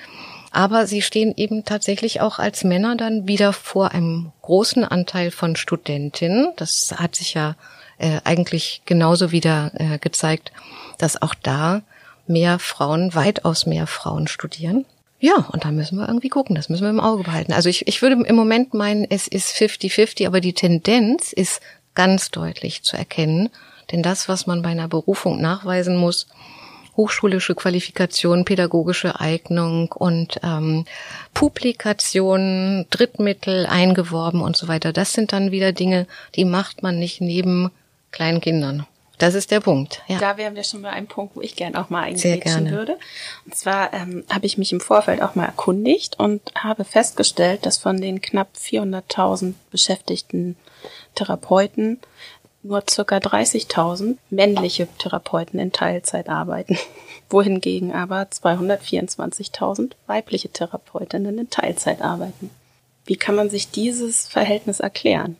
Aber 0.52 0.88
sie 0.88 1.02
stehen 1.02 1.34
eben 1.36 1.64
tatsächlich 1.64 2.22
auch 2.22 2.40
als 2.40 2.64
Männer 2.64 2.96
dann 2.96 3.28
wieder 3.28 3.54
vor 3.54 3.92
einem 3.92 4.32
großen 4.42 4.84
Anteil 4.84 5.32
von 5.32 5.56
Studentinnen. 5.56 6.52
Das 6.56 6.96
hat 6.98 7.16
sich 7.16 7.36
ja 7.36 7.56
äh, 8.00 8.20
eigentlich 8.24 8.82
genauso 8.86 9.32
wieder 9.32 9.72
äh, 9.76 10.00
gezeigt, 10.00 10.52
dass 10.98 11.22
auch 11.22 11.36
da 11.36 11.82
mehr 12.26 12.60
Frauen, 12.60 13.14
weitaus 13.14 13.66
mehr 13.66 13.88
Frauen 13.88 14.28
studieren. 14.28 14.86
Ja, 15.20 15.48
und 15.52 15.66
da 15.66 15.72
müssen 15.72 15.98
wir 15.98 16.08
irgendwie 16.08 16.30
gucken, 16.30 16.56
das 16.56 16.70
müssen 16.70 16.84
wir 16.84 16.90
im 16.90 17.02
Auge 17.02 17.24
behalten. 17.24 17.52
Also 17.52 17.68
ich, 17.68 17.88
ich 17.88 18.02
würde 18.02 18.24
im 18.24 18.36
Moment 18.36 18.74
meinen, 18.74 19.06
es 19.10 19.28
ist 19.28 19.54
50-50, 19.54 20.26
aber 20.26 20.40
die 20.40 20.54
Tendenz 20.54 21.34
ist 21.34 21.62
ganz 21.94 22.32
deutlich 22.32 22.84
zu 22.84 22.96
erkennen. 22.96 23.50
Denn 23.92 24.02
das, 24.02 24.30
was 24.30 24.48
man 24.48 24.62
bei 24.62 24.70
einer 24.70 24.88
Berufung 24.88 25.42
nachweisen 25.42 25.98
muss, 25.98 26.28
hochschulische 27.00 27.56
Qualifikation, 27.56 28.44
pädagogische 28.44 29.22
Eignung 29.22 29.90
und 29.94 30.42
ähm, 30.44 30.84
Publikationen, 31.34 32.88
Drittmittel 32.90 33.66
eingeworben 33.66 34.42
und 34.42 34.58
so 34.58 34.68
weiter. 34.68 34.92
Das 34.92 35.14
sind 35.14 35.32
dann 35.32 35.52
wieder 35.52 35.72
Dinge, 35.72 36.08
die 36.36 36.44
macht 36.44 36.84
man 36.84 37.00
nicht 37.00 37.22
neben 37.22 37.72
kleinen 38.12 38.42
Kindern. 38.42 38.86
Das 39.18 39.34
ist 39.34 39.52
der 39.52 39.62
Punkt. 39.62 40.02
Ja. 40.08 40.18
Da 40.18 40.38
wären 40.38 40.56
wir 40.56 40.64
schon 40.64 40.82
bei 40.82 40.90
einem 40.90 41.08
Punkt, 41.08 41.38
wo 41.38 41.42
ich 41.42 41.56
gern 41.56 41.76
auch 41.76 41.90
mal 41.90 42.04
eingrätschen 42.04 42.66
gerne. 42.66 42.72
würde. 42.72 42.98
Und 43.46 43.56
zwar 43.56 43.94
ähm, 43.94 44.26
habe 44.30 44.46
ich 44.46 44.58
mich 44.58 44.74
im 44.74 44.82
Vorfeld 44.82 45.22
auch 45.22 45.36
mal 45.36 45.46
erkundigt 45.46 46.20
und 46.20 46.42
habe 46.56 46.84
festgestellt, 46.84 47.66
dass 47.66 47.78
von 47.78 48.02
den 48.02 48.22
knapp 48.22 48.50
400.000 48.58 49.54
beschäftigten 49.72 50.58
Therapeuten 51.16 52.00
nur 52.64 52.84
circa 52.90 53.18
30.000 53.18 54.18
männliche 54.30 54.88
Therapeuten 54.98 55.60
in 55.60 55.72
Teilzeit 55.72 56.30
arbeiten, 56.30 56.78
wohingegen 57.30 57.94
aber 57.94 58.24
224.000 58.24 59.92
weibliche 60.08 60.50
Therapeutinnen 60.50 61.38
in 61.38 61.50
Teilzeit 61.50 62.02
arbeiten. 62.02 62.50
Wie 63.06 63.16
kann 63.16 63.36
man 63.36 63.50
sich 63.50 63.72
dieses 63.72 64.28
Verhältnis 64.28 64.80
erklären? 64.80 65.38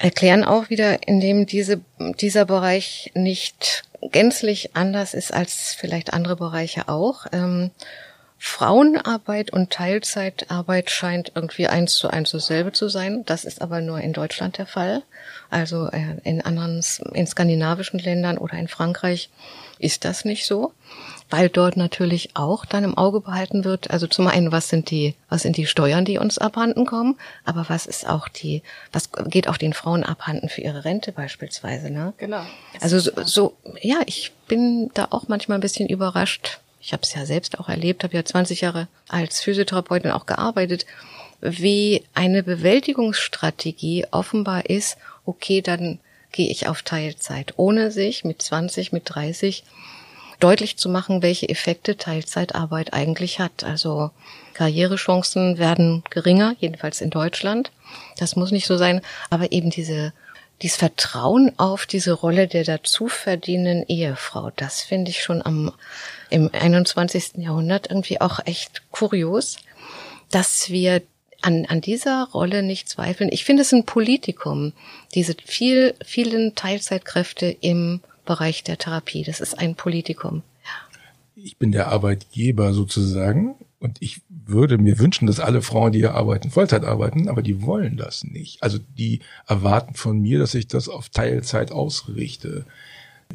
erklären 0.00 0.44
auch 0.44 0.70
wieder, 0.70 1.06
indem 1.06 1.46
diese, 1.46 1.80
dieser 1.98 2.46
Bereich 2.46 3.12
nicht 3.14 3.84
gänzlich 4.00 4.74
anders 4.74 5.12
ist 5.12 5.32
als 5.32 5.74
vielleicht 5.78 6.14
andere 6.14 6.36
Bereiche 6.36 6.88
auch. 6.88 7.26
Ähm, 7.32 7.70
Frauenarbeit 8.42 9.52
und 9.52 9.68
Teilzeitarbeit 9.70 10.90
scheint 10.90 11.32
irgendwie 11.34 11.66
eins 11.66 11.96
zu 11.96 12.08
eins 12.08 12.30
dasselbe 12.30 12.72
zu 12.72 12.88
sein. 12.88 13.22
Das 13.26 13.44
ist 13.44 13.60
aber 13.60 13.82
nur 13.82 14.00
in 14.00 14.14
Deutschland 14.14 14.56
der 14.56 14.64
Fall. 14.64 15.02
Also 15.50 15.88
äh, 15.88 16.16
in 16.24 16.40
anderen, 16.40 16.82
in 17.12 17.26
skandinavischen 17.26 18.00
Ländern 18.00 18.38
oder 18.38 18.54
in 18.54 18.66
Frankreich 18.66 19.28
ist 19.78 20.06
das 20.06 20.24
nicht 20.24 20.46
so, 20.46 20.72
weil 21.28 21.50
dort 21.50 21.76
natürlich 21.76 22.30
auch 22.32 22.64
dann 22.64 22.82
im 22.82 22.96
Auge 22.96 23.20
behalten 23.20 23.64
wird. 23.64 23.90
Also 23.90 24.06
zum 24.06 24.26
einen, 24.26 24.52
was 24.52 24.70
sind 24.70 24.90
die, 24.90 25.14
was 25.28 25.42
sind 25.42 25.58
die 25.58 25.66
Steuern, 25.66 26.06
die 26.06 26.16
uns 26.16 26.38
abhanden 26.38 26.86
kommen, 26.86 27.18
aber 27.44 27.66
was 27.68 27.84
ist 27.84 28.08
auch 28.08 28.26
die, 28.28 28.62
was 28.90 29.10
geht 29.26 29.48
auch 29.48 29.58
den 29.58 29.74
Frauen 29.74 30.02
abhanden 30.02 30.48
für 30.48 30.62
ihre 30.62 30.86
Rente 30.86 31.12
beispielsweise, 31.12 31.90
ne? 31.90 32.14
Genau. 32.16 32.40
Also 32.80 32.98
so, 33.00 33.10
so 33.22 33.56
ja, 33.82 33.98
ich 34.06 34.32
bin 34.48 34.90
da 34.94 35.08
auch 35.10 35.28
manchmal 35.28 35.58
ein 35.58 35.62
bisschen 35.62 35.90
überrascht. 35.90 36.60
Ich 36.80 36.92
habe 36.92 37.02
es 37.02 37.14
ja 37.14 37.26
selbst 37.26 37.58
auch 37.58 37.68
erlebt, 37.68 38.04
habe 38.04 38.16
ja 38.16 38.24
20 38.24 38.62
Jahre 38.62 38.88
als 39.08 39.40
Physiotherapeutin 39.42 40.10
auch 40.10 40.26
gearbeitet, 40.26 40.86
wie 41.40 42.04
eine 42.14 42.42
Bewältigungsstrategie 42.42 44.06
offenbar 44.10 44.68
ist, 44.68 44.98
okay, 45.24 45.62
dann 45.62 45.98
gehe 46.32 46.50
ich 46.50 46.68
auf 46.68 46.82
Teilzeit, 46.82 47.54
ohne 47.56 47.90
sich 47.90 48.24
mit 48.24 48.42
20, 48.42 48.92
mit 48.92 49.02
30 49.06 49.64
deutlich 50.38 50.76
zu 50.76 50.88
machen, 50.88 51.22
welche 51.22 51.48
Effekte 51.48 51.96
Teilzeitarbeit 51.96 52.92
eigentlich 52.92 53.40
hat. 53.40 53.64
Also 53.64 54.10
Karrierechancen 54.54 55.58
werden 55.58 56.02
geringer, 56.10 56.54
jedenfalls 56.58 57.00
in 57.00 57.10
Deutschland. 57.10 57.70
Das 58.18 58.36
muss 58.36 58.50
nicht 58.50 58.66
so 58.66 58.76
sein, 58.76 59.02
aber 59.28 59.52
eben 59.52 59.70
diese 59.70 60.12
dieses 60.62 60.76
Vertrauen 60.76 61.52
auf 61.58 61.86
diese 61.86 62.12
Rolle 62.12 62.46
der 62.46 62.64
dazu 62.64 63.08
verdienenden 63.08 63.86
Ehefrau, 63.88 64.50
das 64.56 64.82
finde 64.82 65.10
ich 65.10 65.22
schon 65.22 65.44
am, 65.44 65.72
im 66.28 66.50
21. 66.52 67.36
Jahrhundert 67.36 67.90
irgendwie 67.90 68.20
auch 68.20 68.40
echt 68.44 68.82
kurios, 68.90 69.56
dass 70.30 70.70
wir 70.70 71.02
an, 71.42 71.64
an 71.66 71.80
dieser 71.80 72.28
Rolle 72.32 72.62
nicht 72.62 72.88
zweifeln. 72.88 73.30
Ich 73.32 73.44
finde 73.44 73.62
es 73.62 73.72
ein 73.72 73.84
Politikum, 73.84 74.72
diese 75.14 75.34
viel, 75.44 75.94
vielen 76.04 76.54
Teilzeitkräfte 76.54 77.46
im 77.46 78.00
Bereich 78.26 78.62
der 78.62 78.76
Therapie. 78.76 79.24
Das 79.24 79.40
ist 79.40 79.58
ein 79.58 79.74
Politikum. 79.74 80.42
Ich 81.34 81.56
bin 81.56 81.72
der 81.72 81.88
Arbeitgeber 81.88 82.74
sozusagen 82.74 83.54
und 83.80 83.96
ich 84.00 84.20
würde 84.28 84.76
mir 84.76 84.98
wünschen, 84.98 85.26
dass 85.26 85.40
alle 85.40 85.62
Frauen, 85.62 85.92
die 85.92 86.00
hier 86.00 86.14
arbeiten, 86.14 86.50
Vollzeit 86.50 86.84
arbeiten, 86.84 87.28
aber 87.28 87.40
die 87.42 87.62
wollen 87.62 87.96
das 87.96 88.24
nicht. 88.24 88.62
Also 88.62 88.78
die 88.78 89.20
erwarten 89.48 89.94
von 89.94 90.20
mir, 90.20 90.38
dass 90.38 90.54
ich 90.54 90.68
das 90.68 90.88
auf 90.88 91.08
Teilzeit 91.08 91.72
ausrichte. 91.72 92.66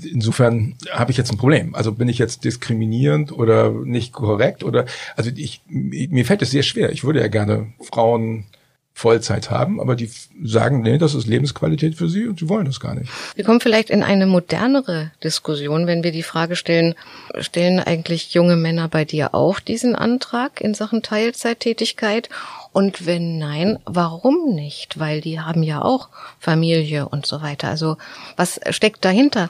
Insofern 0.03 0.75
habe 0.91 1.09
ich 1.11 1.17
jetzt 1.17 1.31
ein 1.31 1.37
Problem. 1.37 1.73
Also 1.73 1.93
bin 1.93 2.09
ich 2.09 2.19
jetzt 2.19 2.43
diskriminierend 2.43 3.31
oder 3.31 3.71
nicht 3.71 4.13
korrekt 4.13 4.63
oder 4.63 4.85
also 5.15 5.31
ich 5.35 5.61
mir 5.67 6.25
fällt 6.25 6.43
es 6.43 6.51
sehr 6.51 6.63
schwer. 6.63 6.91
Ich 6.91 7.03
würde 7.03 7.21
ja 7.21 7.27
gerne 7.27 7.73
Frauen 7.81 8.45
Vollzeit 8.97 9.51
haben, 9.51 9.81
aber 9.81 9.97
die 9.97 10.09
sagen, 10.41 10.81
nee, 10.81 10.97
das 10.97 11.15
ist 11.15 11.27
Lebensqualität 11.27 11.95
für 11.95 12.07
sie 12.07 12.27
und 12.27 12.39
sie 12.39 12.47
wollen 12.47 12.65
das 12.65 12.79
gar 12.79 12.95
nicht. 12.95 13.11
Wir 13.35 13.43
kommen 13.43 13.59
vielleicht 13.59 13.89
in 13.89 14.03
eine 14.03 14.25
modernere 14.25 15.11
Diskussion, 15.21 15.85
wenn 15.85 16.01
wir 16.01 16.13
die 16.13 16.23
Frage 16.23 16.55
stellen, 16.55 16.95
stellen 17.39 17.81
eigentlich 17.81 18.33
junge 18.33 18.55
Männer 18.55 18.87
bei 18.87 19.03
dir 19.03 19.35
auch 19.35 19.59
diesen 19.59 19.97
Antrag 19.97 20.61
in 20.61 20.73
Sachen 20.73 21.03
Teilzeittätigkeit? 21.03 22.29
Und 22.71 23.05
wenn 23.05 23.37
nein, 23.37 23.79
warum 23.83 24.55
nicht? 24.55 24.97
Weil 24.97 25.19
die 25.19 25.41
haben 25.41 25.61
ja 25.61 25.81
auch 25.81 26.07
Familie 26.39 27.09
und 27.09 27.25
so 27.25 27.41
weiter. 27.41 27.67
Also 27.67 27.97
was 28.37 28.61
steckt 28.69 29.03
dahinter? 29.03 29.49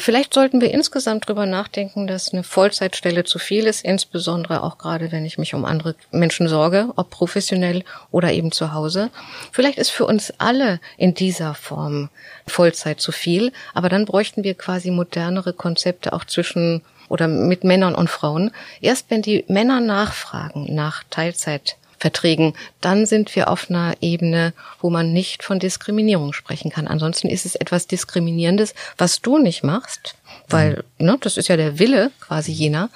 Vielleicht 0.00 0.32
sollten 0.32 0.60
wir 0.60 0.70
insgesamt 0.70 1.28
drüber 1.28 1.44
nachdenken, 1.44 2.06
dass 2.06 2.32
eine 2.32 2.44
Vollzeitstelle 2.44 3.24
zu 3.24 3.40
viel 3.40 3.66
ist, 3.66 3.84
insbesondere 3.84 4.62
auch 4.62 4.78
gerade, 4.78 5.10
wenn 5.10 5.24
ich 5.24 5.38
mich 5.38 5.54
um 5.54 5.64
andere 5.64 5.96
Menschen 6.12 6.48
sorge, 6.48 6.92
ob 6.94 7.10
professionell 7.10 7.82
oder 8.12 8.32
eben 8.32 8.52
zu 8.52 8.72
Hause. 8.72 9.10
Vielleicht 9.50 9.76
ist 9.76 9.90
für 9.90 10.06
uns 10.06 10.32
alle 10.38 10.80
in 10.96 11.14
dieser 11.14 11.54
Form 11.54 12.10
Vollzeit 12.46 13.00
zu 13.00 13.10
viel, 13.10 13.52
aber 13.74 13.88
dann 13.88 14.04
bräuchten 14.04 14.44
wir 14.44 14.54
quasi 14.54 14.92
modernere 14.92 15.52
Konzepte 15.52 16.12
auch 16.12 16.24
zwischen 16.24 16.82
oder 17.08 17.26
mit 17.26 17.64
Männern 17.64 17.94
und 17.94 18.08
Frauen. 18.08 18.52
Erst 18.80 19.10
wenn 19.10 19.22
die 19.22 19.44
Männer 19.48 19.80
nachfragen 19.80 20.74
nach 20.74 21.04
Teilzeit 21.10 21.76
Verträgen, 21.98 22.54
dann 22.80 23.06
sind 23.06 23.34
wir 23.34 23.50
auf 23.50 23.70
einer 23.70 23.94
Ebene, 24.00 24.52
wo 24.80 24.90
man 24.90 25.12
nicht 25.12 25.42
von 25.42 25.58
Diskriminierung 25.58 26.32
sprechen 26.32 26.70
kann. 26.70 26.86
Ansonsten 26.86 27.28
ist 27.28 27.44
es 27.44 27.54
etwas 27.54 27.86
Diskriminierendes, 27.86 28.74
was 28.96 29.20
du 29.20 29.38
nicht 29.38 29.64
machst, 29.64 30.16
weil 30.48 30.84
ne, 30.98 31.16
das 31.20 31.36
ist 31.36 31.48
ja 31.48 31.56
der 31.56 31.78
Wille 31.78 32.10
quasi 32.20 32.52
jener, 32.52 32.90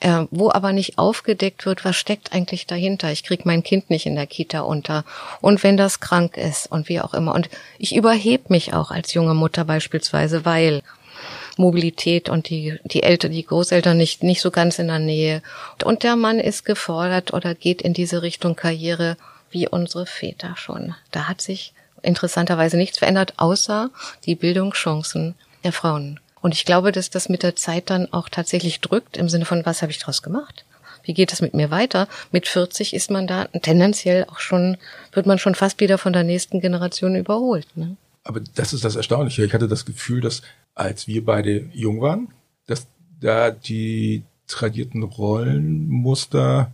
äh, 0.00 0.26
wo 0.30 0.50
aber 0.50 0.72
nicht 0.72 0.98
aufgedeckt 0.98 1.64
wird, 1.66 1.84
was 1.84 1.96
steckt 1.96 2.32
eigentlich 2.32 2.66
dahinter. 2.66 3.10
Ich 3.10 3.24
krieg 3.24 3.46
mein 3.46 3.62
Kind 3.62 3.90
nicht 3.90 4.06
in 4.06 4.16
der 4.16 4.26
Kita 4.26 4.60
unter 4.60 5.04
und 5.40 5.62
wenn 5.62 5.76
das 5.76 6.00
krank 6.00 6.36
ist 6.36 6.70
und 6.70 6.88
wie 6.88 7.00
auch 7.00 7.14
immer. 7.14 7.34
Und 7.34 7.48
ich 7.78 7.96
überhebe 7.96 8.44
mich 8.48 8.74
auch 8.74 8.90
als 8.90 9.14
junge 9.14 9.34
Mutter 9.34 9.64
beispielsweise, 9.64 10.44
weil 10.44 10.82
Mobilität 11.56 12.28
und 12.28 12.48
die, 12.48 12.78
die 12.84 13.02
Eltern, 13.02 13.32
die 13.32 13.46
Großeltern 13.46 13.96
nicht, 13.96 14.22
nicht 14.22 14.40
so 14.40 14.50
ganz 14.50 14.78
in 14.78 14.88
der 14.88 14.98
Nähe. 14.98 15.42
Und 15.84 16.02
der 16.02 16.16
Mann 16.16 16.40
ist 16.40 16.64
gefordert 16.64 17.32
oder 17.32 17.54
geht 17.54 17.82
in 17.82 17.94
diese 17.94 18.22
Richtung 18.22 18.56
Karriere 18.56 19.16
wie 19.50 19.68
unsere 19.68 20.06
Väter 20.06 20.54
schon. 20.56 20.94
Da 21.10 21.28
hat 21.28 21.40
sich 21.40 21.72
interessanterweise 22.02 22.76
nichts 22.76 22.98
verändert, 22.98 23.34
außer 23.36 23.90
die 24.26 24.34
Bildungschancen 24.34 25.34
der 25.62 25.72
Frauen. 25.72 26.20
Und 26.40 26.54
ich 26.54 26.64
glaube, 26.64 26.92
dass 26.92 27.08
das 27.08 27.28
mit 27.28 27.42
der 27.42 27.56
Zeit 27.56 27.88
dann 27.88 28.12
auch 28.12 28.28
tatsächlich 28.28 28.80
drückt, 28.80 29.16
im 29.16 29.28
Sinne 29.28 29.46
von, 29.46 29.64
was 29.64 29.80
habe 29.80 29.92
ich 29.92 29.98
daraus 29.98 30.22
gemacht? 30.22 30.64
Wie 31.02 31.14
geht 31.14 31.32
es 31.32 31.40
mit 31.40 31.54
mir 31.54 31.70
weiter? 31.70 32.08
Mit 32.32 32.48
40 32.48 32.94
ist 32.94 33.10
man 33.10 33.26
da 33.26 33.46
tendenziell 33.62 34.24
auch 34.24 34.38
schon, 34.38 34.76
wird 35.12 35.26
man 35.26 35.38
schon 35.38 35.54
fast 35.54 35.80
wieder 35.80 35.98
von 35.98 36.12
der 36.12 36.24
nächsten 36.24 36.60
Generation 36.60 37.14
überholt. 37.14 37.66
Ne? 37.76 37.96
Aber 38.24 38.40
das 38.40 38.72
ist 38.72 38.84
das 38.84 38.96
Erstaunliche. 38.96 39.44
Ich 39.44 39.52
hatte 39.52 39.68
das 39.68 39.84
Gefühl, 39.84 40.20
dass 40.20 40.42
als 40.74 41.06
wir 41.06 41.24
beide 41.24 41.68
jung 41.72 42.00
waren, 42.00 42.28
dass 42.66 42.86
da 43.20 43.50
die 43.50 44.22
tradierten 44.46 45.02
Rollenmuster 45.02 46.72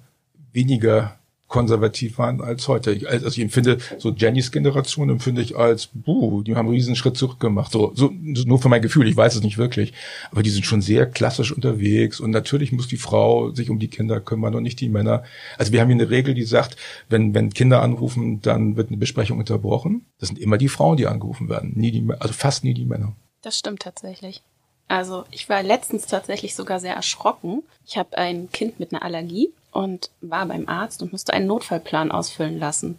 weniger 0.53 1.21
konservativ 1.51 2.19
waren 2.19 2.41
als 2.41 2.69
heute. 2.69 2.93
Ich, 2.93 3.09
also 3.09 3.27
ich 3.27 3.41
empfinde 3.41 3.79
so 3.99 4.11
Jennys 4.11 4.53
Generation 4.53 5.11
empfinde 5.11 5.43
ich 5.43 5.57
als, 5.57 5.89
buh, 5.93 6.43
die 6.43 6.55
haben 6.55 6.67
einen 6.67 6.75
riesen 6.75 6.95
Schritt 6.95 7.17
zurück 7.17 7.41
gemacht. 7.41 7.73
So, 7.73 7.93
so 7.95 8.11
nur 8.15 8.61
für 8.61 8.69
mein 8.69 8.83
Gefühl, 8.83 9.09
ich 9.09 9.17
weiß 9.17 9.35
es 9.35 9.43
nicht 9.43 9.59
wirklich, 9.59 9.93
aber 10.31 10.45
die 10.45 10.51
sind 10.51 10.65
schon 10.65 10.81
sehr 10.81 11.07
klassisch 11.07 11.53
unterwegs 11.53 12.21
und 12.21 12.31
natürlich 12.31 12.71
muss 12.71 12.87
die 12.87 12.97
Frau 12.97 13.51
sich 13.51 13.69
um 13.69 13.81
die 13.81 13.89
Kinder 13.89 14.21
kümmern 14.21 14.55
und 14.55 14.63
nicht 14.63 14.81
die 14.81 14.89
Männer. 14.89 15.25
Also 15.59 15.73
wir 15.73 15.81
haben 15.81 15.89
hier 15.89 15.97
eine 15.97 16.11
Regel, 16.11 16.35
die 16.35 16.45
sagt, 16.45 16.77
wenn 17.09 17.35
wenn 17.35 17.53
Kinder 17.53 17.83
anrufen, 17.83 18.41
dann 18.41 18.77
wird 18.77 18.89
eine 18.89 18.97
Besprechung 18.97 19.39
unterbrochen. 19.39 20.07
Das 20.21 20.29
sind 20.29 20.39
immer 20.39 20.57
die 20.57 20.69
Frauen, 20.69 20.97
die 20.97 21.09
angerufen 21.09 21.49
werden, 21.49 21.73
nie 21.75 21.91
die, 21.91 22.07
also 22.21 22.33
fast 22.33 22.63
nie 22.63 22.75
die 22.75 22.87
Männer. 22.87 23.17
Das 23.43 23.59
stimmt 23.59 23.83
tatsächlich. 23.83 24.43
Also 24.89 25.25
ich 25.31 25.49
war 25.49 25.63
letztens 25.63 26.07
tatsächlich 26.07 26.55
sogar 26.55 26.81
sehr 26.81 26.95
erschrocken. 26.95 27.63
Ich 27.87 27.97
habe 27.97 28.19
ein 28.19 28.51
Kind 28.51 28.81
mit 28.81 28.93
einer 28.93 29.03
Allergie 29.03 29.53
und 29.71 30.11
war 30.21 30.47
beim 30.47 30.69
Arzt 30.69 31.01
und 31.01 31.13
musste 31.13 31.33
einen 31.33 31.47
Notfallplan 31.47 32.11
ausfüllen 32.11 32.59
lassen. 32.59 32.99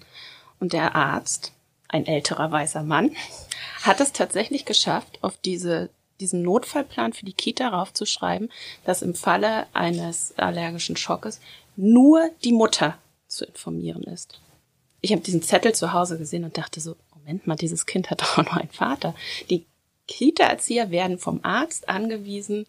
Und 0.59 0.73
der 0.73 0.95
Arzt, 0.95 1.51
ein 1.89 2.07
älterer 2.07 2.49
weißer 2.49 2.83
Mann, 2.83 3.11
hat 3.83 3.99
es 3.99 4.13
tatsächlich 4.13 4.65
geschafft, 4.65 5.19
auf 5.21 5.37
diese, 5.37 5.89
diesen 6.21 6.43
Notfallplan 6.43 7.13
für 7.13 7.25
die 7.25 7.33
Kita 7.33 7.67
raufzuschreiben, 7.67 8.49
dass 8.85 9.01
im 9.01 9.13
Falle 9.13 9.67
eines 9.73 10.33
allergischen 10.37 10.95
Schockes 10.95 11.41
nur 11.75 12.29
die 12.43 12.53
Mutter 12.53 12.97
zu 13.27 13.45
informieren 13.45 14.03
ist. 14.03 14.39
Ich 15.01 15.11
habe 15.11 15.21
diesen 15.21 15.41
Zettel 15.41 15.73
zu 15.73 15.93
Hause 15.93 16.17
gesehen 16.17 16.45
und 16.45 16.57
dachte 16.57 16.79
so, 16.79 16.95
Moment 17.15 17.47
mal, 17.47 17.55
dieses 17.55 17.85
Kind 17.85 18.09
hat 18.09 18.21
doch 18.21 18.37
auch 18.37 18.45
noch 18.45 18.57
einen 18.57 18.69
Vater. 18.69 19.13
Die 19.49 19.65
Kita-Erzieher 20.11 20.91
werden 20.91 21.17
vom 21.17 21.39
Arzt 21.43 21.87
angewiesen, 21.87 22.67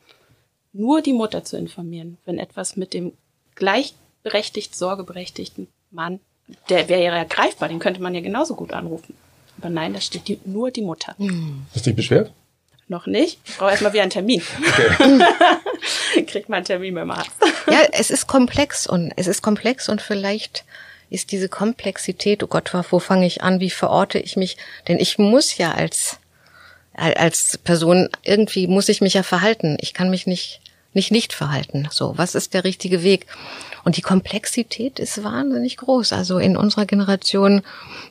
nur 0.73 1.03
die 1.03 1.13
Mutter 1.13 1.45
zu 1.45 1.59
informieren, 1.59 2.19
wenn 2.25 2.39
etwas 2.39 2.77
mit 2.77 2.95
dem 2.95 3.13
gleichberechtigt, 3.57 4.77
sorgeberechtigten 4.77 5.67
Mann, 5.91 6.21
der 6.69 6.89
wäre 6.89 7.17
ja 7.17 7.25
greifbar, 7.25 7.69
den 7.69 7.81
könnte 7.81 8.01
man 8.01 8.15
ja 8.15 8.21
genauso 8.21 8.55
gut 8.55 8.73
anrufen. 8.73 9.15
Aber 9.59 9.71
nein, 9.71 9.93
da 9.93 10.01
steht 10.01 10.29
die, 10.29 10.39
nur 10.45 10.71
die 10.71 10.83
Mutter. 10.83 11.15
Hm. 11.19 11.67
Hast 11.75 11.85
du 11.85 11.91
dich 11.91 11.97
beschwert? 11.97 12.33
Noch 12.89 13.07
nicht. 13.07 13.41
Ich 13.45 13.57
brauche 13.57 13.71
erstmal 13.71 13.93
wieder 13.93 14.03
einen 14.03 14.11
Termin. 14.11 14.43
Okay. 14.69 16.25
Kriegt 16.27 16.49
mal 16.49 16.57
einen 16.59 16.67
Termin 16.67 16.95
beim 16.95 17.11
Arzt. 17.11 17.33
Ja, 17.71 17.81
es 17.93 18.11
ist 18.11 18.27
komplex 18.29 18.87
und 18.87 19.13
es 19.17 19.27
ist 19.27 19.43
komplex 19.43 19.89
und 19.89 20.01
vielleicht 20.01 20.65
ist 21.11 21.33
diese 21.33 21.49
Komplexität, 21.49 22.43
oh 22.43 22.47
Gott, 22.47 22.73
wo 22.91 22.99
fange 22.99 23.27
ich 23.27 23.43
an, 23.43 23.61
wie 23.61 23.71
verorte 23.71 24.19
ich 24.19 24.37
mich? 24.37 24.57
Denn 24.89 24.99
ich 24.99 25.19
muss 25.19 25.59
ja 25.59 25.73
als, 25.73 26.19
als 26.95 27.59
Person, 27.59 28.09
irgendwie 28.23 28.67
muss 28.67 28.89
ich 28.89 29.01
mich 29.01 29.15
ja 29.15 29.23
verhalten. 29.23 29.77
Ich 29.81 29.95
kann 29.95 30.11
mich 30.11 30.27
nicht, 30.27 30.61
nicht 30.93 31.11
nicht 31.11 31.33
verhalten. 31.33 31.89
So, 31.91 32.17
was 32.17 32.35
ist 32.35 32.55
der 32.55 32.65
richtige 32.65 33.03
Weg? 33.03 33.27
Und 33.85 33.97
die 33.97 34.03
Komplexität 34.03 34.99
ist 35.01 35.25
wahnsinnig 35.25 35.77
groß. 35.77 36.13
Also 36.13 36.39
in 36.39 36.57
unserer 36.57 36.87
Generation 36.87 37.63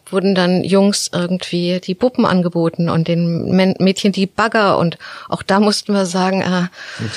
wurden 0.10 0.36
dann 0.36 0.64
Jungs 0.64 1.10
irgendwie 1.14 1.80
die 1.80 1.96
Puppen 1.96 2.26
angeboten 2.26 2.90
und 2.90 3.08
den 3.08 3.52
Mädchen 3.80 4.12
die 4.12 4.26
Bagger. 4.26 4.78
Und 4.78 4.98
auch 5.30 5.44
da 5.44 5.60
mussten 5.60 5.94
wir 5.94 6.06
sagen, 6.06 6.42
äh, 6.42 6.68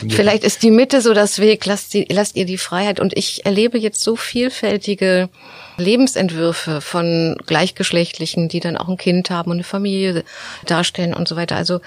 vielleicht 0.09 0.45
ist 0.45 0.63
die 0.63 0.71
Mitte 0.71 1.01
so 1.01 1.15
das 1.15 1.41
Weg, 1.41 1.67
lasst, 1.67 1.95
die, 1.95 2.07
lasst 2.11 2.37
ihr 2.37 2.47
die 2.47 2.59
Freiheit. 2.59 3.01
Und 3.01 3.17
ich 3.17 3.45
erlebe 3.45 3.79
jetzt 3.79 4.03
so 4.03 4.15
vielfältige 4.15 5.29
Lebensentwürfe 5.77 6.81
von 6.81 7.37
Gleichgeschlechtlichen, 7.47 8.49
die 8.49 8.61
dann 8.61 8.77
auch 8.77 8.89
ein 8.89 8.97
Kind 8.97 9.31
haben 9.31 9.51
und 9.51 9.57
eine 9.57 9.65
Familie 9.65 10.25
darstellen 10.67 11.15
und 11.15 11.29
so 11.29 11.37
weiter. 11.37 11.57
Also 11.57 11.81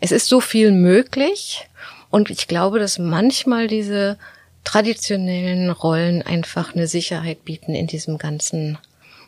es 0.00 0.12
ist 0.12 0.28
so 0.28 0.40
viel 0.40 0.72
möglich. 0.72 1.66
Und 2.10 2.30
ich 2.30 2.48
glaube, 2.48 2.78
dass 2.78 2.98
manchmal 2.98 3.66
diese 3.66 4.18
traditionellen 4.64 5.70
Rollen 5.70 6.22
einfach 6.22 6.74
eine 6.74 6.86
Sicherheit 6.86 7.44
bieten 7.44 7.74
in 7.74 7.86
diesem 7.86 8.18
ganzen 8.18 8.78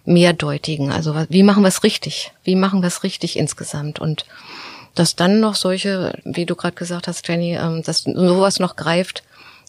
mehrdeutigen. 0.04 0.90
Also 0.90 1.14
wie 1.28 1.42
machen 1.42 1.62
wir 1.62 1.68
es 1.68 1.82
richtig? 1.82 2.32
Wie 2.42 2.56
machen 2.56 2.82
wir 2.82 2.88
es 2.88 3.02
richtig 3.02 3.38
insgesamt? 3.38 3.98
Und 3.98 4.24
dass 4.94 5.16
dann 5.16 5.40
noch 5.40 5.54
solche, 5.54 6.18
wie 6.24 6.46
du 6.46 6.56
gerade 6.56 6.74
gesagt 6.74 7.06
hast, 7.06 7.26
Jenny, 7.28 7.56
ähm, 7.56 7.82
dass 7.82 8.02
sowas 8.02 8.58
noch 8.58 8.76
greift, 8.76 9.22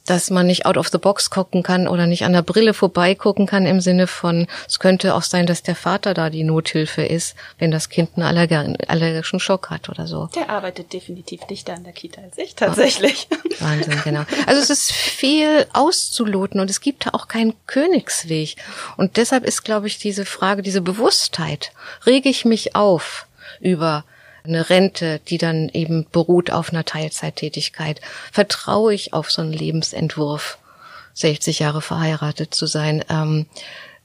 dass 0.06 0.30
man 0.30 0.48
nicht 0.48 0.66
out 0.66 0.78
of 0.78 0.90
the 0.90 0.98
box 0.98 1.30
gucken 1.30 1.64
kann 1.64 1.88
oder 1.88 2.08
nicht 2.08 2.26
an 2.26 2.34
der 2.34 2.42
Brille 2.42 2.74
vorbeigucken 2.74 3.46
kann 3.46 3.66
im 3.66 3.82
Sinne 3.82 4.08
von, 4.08 4.48
es 4.68 4.80
könnte 4.80 5.16
auch 5.16 5.22
sein, 5.22 5.46
dass 5.46 5.64
der 5.64 5.76
Vater 5.76 6.14
da 6.14 6.30
die 6.30 6.44
Nothilfe 6.44 7.04
ist, 7.04 7.36
wenn 7.60 7.72
das 7.72 7.90
Kind 7.90 8.12
einen 8.16 8.26
allerg 8.26 8.52
allergischen 8.88 9.40
Schock 9.40 9.70
hat 9.70 9.90
oder 9.90 10.08
so. 10.08 10.28
Der 10.36 10.50
arbeitet 10.50 10.92
definitiv 10.94 11.42
dichter 11.46 11.74
an 11.74 11.84
der 11.84 11.94
Kita 11.94 12.22
als 12.22 12.38
ich 12.38 12.56
tatsächlich. 12.56 13.28
Wahnsinn, 13.60 14.02
genau. 14.04 14.24
Also 14.48 14.62
es 14.62 14.70
ist 14.70 14.92
viel 14.92 15.66
auszuloten 15.74 16.60
und 16.60 16.70
es 16.70 16.82
gibt 16.82 17.06
da 17.06 17.12
auch 17.14 17.28
keinen 17.28 17.54
Königsweg. 17.68 18.56
Und 18.98 19.18
deshalb 19.18 19.46
ist, 19.46 19.64
glaube 19.64 19.88
ich, 19.88 20.00
diese 20.00 20.26
Frage, 20.26 20.62
diese 20.62 20.82
Bewusstheit, 20.82 21.72
rege 22.06 22.30
ich 22.30 22.46
mich 22.46 22.76
auf 22.76 23.28
über 23.60 24.04
eine 24.44 24.70
Rente, 24.70 25.20
die 25.28 25.38
dann 25.38 25.70
eben 25.70 26.06
beruht 26.12 26.52
auf 26.52 26.72
einer 26.72 26.86
Teilzeittätigkeit? 26.86 28.02
Vertraue 28.32 28.94
ich 28.94 29.14
auf 29.14 29.32
so 29.32 29.42
einen 29.42 29.54
Lebensentwurf, 29.54 30.58
60 31.14 31.60
Jahre 31.60 31.82
verheiratet 31.82 32.54
zu 32.54 32.66
sein? 32.66 33.04
Ähm, 33.10 33.46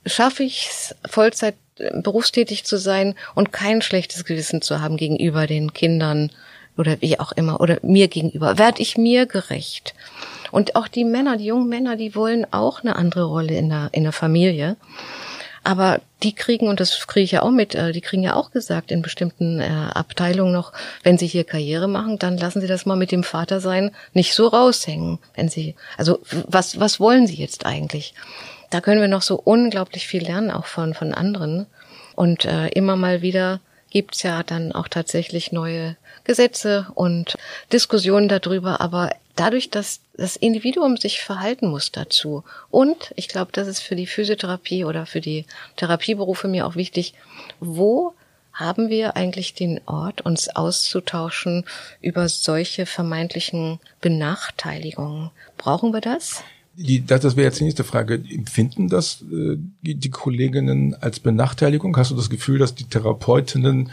schaffe 0.04 0.42
ich 0.42 0.68
es, 0.70 0.94
Vollzeit 1.08 1.56
äh, 1.78 2.00
berufstätig 2.00 2.64
zu 2.64 2.78
sein 2.78 3.14
und 3.34 3.52
kein 3.52 3.82
schlechtes 3.82 4.24
Gewissen 4.24 4.62
zu 4.62 4.80
haben 4.80 4.96
gegenüber 4.96 5.46
den 5.46 5.72
Kindern 5.72 6.30
oder 6.76 7.00
wie 7.00 7.18
auch 7.18 7.32
immer 7.32 7.60
oder 7.60 7.78
mir 7.82 8.08
gegenüber? 8.08 8.58
Werd 8.58 8.80
ich 8.80 8.96
mir 8.96 9.26
gerecht? 9.26 9.94
Und 10.52 10.76
auch 10.76 10.88
die 10.88 11.04
Männer, 11.04 11.36
die 11.36 11.46
jungen 11.46 11.68
Männer, 11.68 11.96
die 11.96 12.14
wollen 12.14 12.46
auch 12.52 12.82
eine 12.82 12.96
andere 12.96 13.24
Rolle 13.24 13.56
in 13.56 13.68
der, 13.68 13.88
in 13.92 14.04
der 14.04 14.12
Familie. 14.12 14.76
Aber 15.66 16.00
die 16.22 16.32
kriegen, 16.32 16.68
und 16.68 16.78
das 16.78 17.08
kriege 17.08 17.24
ich 17.24 17.32
ja 17.32 17.42
auch 17.42 17.50
mit, 17.50 17.74
äh, 17.74 17.90
die 17.90 18.00
kriegen 18.00 18.22
ja 18.22 18.34
auch 18.34 18.52
gesagt 18.52 18.92
in 18.92 19.02
bestimmten 19.02 19.58
äh, 19.58 19.66
Abteilungen 19.66 20.52
noch, 20.52 20.72
wenn 21.02 21.18
sie 21.18 21.26
hier 21.26 21.42
Karriere 21.42 21.88
machen, 21.88 22.20
dann 22.20 22.38
lassen 22.38 22.60
sie 22.60 22.68
das 22.68 22.86
mal 22.86 22.94
mit 22.94 23.10
dem 23.10 23.24
Vater 23.24 23.58
sein 23.60 23.90
nicht 24.12 24.32
so 24.32 24.46
raushängen. 24.46 25.18
Wenn 25.34 25.48
sie, 25.48 25.74
also 25.98 26.20
was, 26.46 26.78
was 26.78 27.00
wollen 27.00 27.26
sie 27.26 27.34
jetzt 27.34 27.66
eigentlich? 27.66 28.14
Da 28.70 28.80
können 28.80 29.00
wir 29.00 29.08
noch 29.08 29.22
so 29.22 29.40
unglaublich 29.42 30.06
viel 30.06 30.22
lernen, 30.22 30.52
auch 30.52 30.66
von, 30.66 30.94
von 30.94 31.12
anderen. 31.12 31.66
Und 32.14 32.44
äh, 32.44 32.68
immer 32.68 32.94
mal 32.94 33.20
wieder 33.20 33.58
gibt's 33.96 34.22
ja 34.22 34.42
dann 34.42 34.72
auch 34.72 34.88
tatsächlich 34.88 35.52
neue 35.52 35.96
Gesetze 36.24 36.86
und 36.94 37.34
Diskussionen 37.72 38.28
darüber, 38.28 38.82
aber 38.82 39.08
dadurch, 39.36 39.70
dass 39.70 40.00
das 40.18 40.36
Individuum 40.36 40.98
sich 40.98 41.22
verhalten 41.22 41.68
muss 41.68 41.92
dazu. 41.92 42.44
Und 42.70 43.14
ich 43.16 43.26
glaube, 43.26 43.52
das 43.52 43.66
ist 43.66 43.80
für 43.80 43.96
die 43.96 44.06
Physiotherapie 44.06 44.84
oder 44.84 45.06
für 45.06 45.22
die 45.22 45.46
Therapieberufe 45.76 46.46
mir 46.46 46.66
auch 46.66 46.76
wichtig, 46.76 47.14
wo 47.58 48.12
haben 48.52 48.90
wir 48.90 49.16
eigentlich 49.16 49.54
den 49.54 49.80
Ort, 49.86 50.20
uns 50.20 50.50
auszutauschen 50.54 51.64
über 52.02 52.28
solche 52.28 52.84
vermeintlichen 52.84 53.80
Benachteiligungen? 54.02 55.30
Brauchen 55.56 55.94
wir 55.94 56.02
das? 56.02 56.44
Die, 56.78 57.04
das, 57.04 57.22
das 57.22 57.36
wäre 57.36 57.46
jetzt 57.46 57.58
die 57.58 57.64
nächste 57.64 57.84
Frage. 57.84 58.14
Empfinden 58.14 58.88
das 58.88 59.22
äh, 59.32 59.56
die 59.82 60.10
Kolleginnen 60.10 60.94
als 60.94 61.20
Benachteiligung? 61.20 61.96
Hast 61.96 62.10
du 62.10 62.14
das 62.14 62.28
Gefühl, 62.28 62.58
dass 62.58 62.74
die 62.74 62.84
Therapeutinnen 62.84 63.90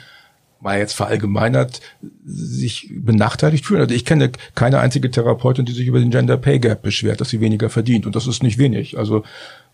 mal 0.63 0.80
jetzt 0.80 0.93
verallgemeinert, 0.93 1.82
sich 2.26 2.89
benachteiligt 2.91 3.65
fühlen. 3.65 3.82
Also 3.82 3.93
ich 3.93 4.06
kenne 4.06 4.32
keine 4.56 4.80
einzige 4.80 5.12
Therapeutin, 5.12 5.65
die 5.65 5.73
sich 5.73 5.88
über 5.88 5.99
den 5.99 6.10
Gender 6.10 6.38
Pay 6.38 6.60
Gap 6.60 6.82
beschwert, 6.82 7.21
dass 7.21 7.30
sie 7.30 7.41
weniger 7.41 7.69
verdient. 7.69 8.06
Und 8.06 8.15
das 8.15 8.28
ist 8.28 8.41
nicht 8.41 8.58
wenig. 8.58 8.97
Also 8.97 9.23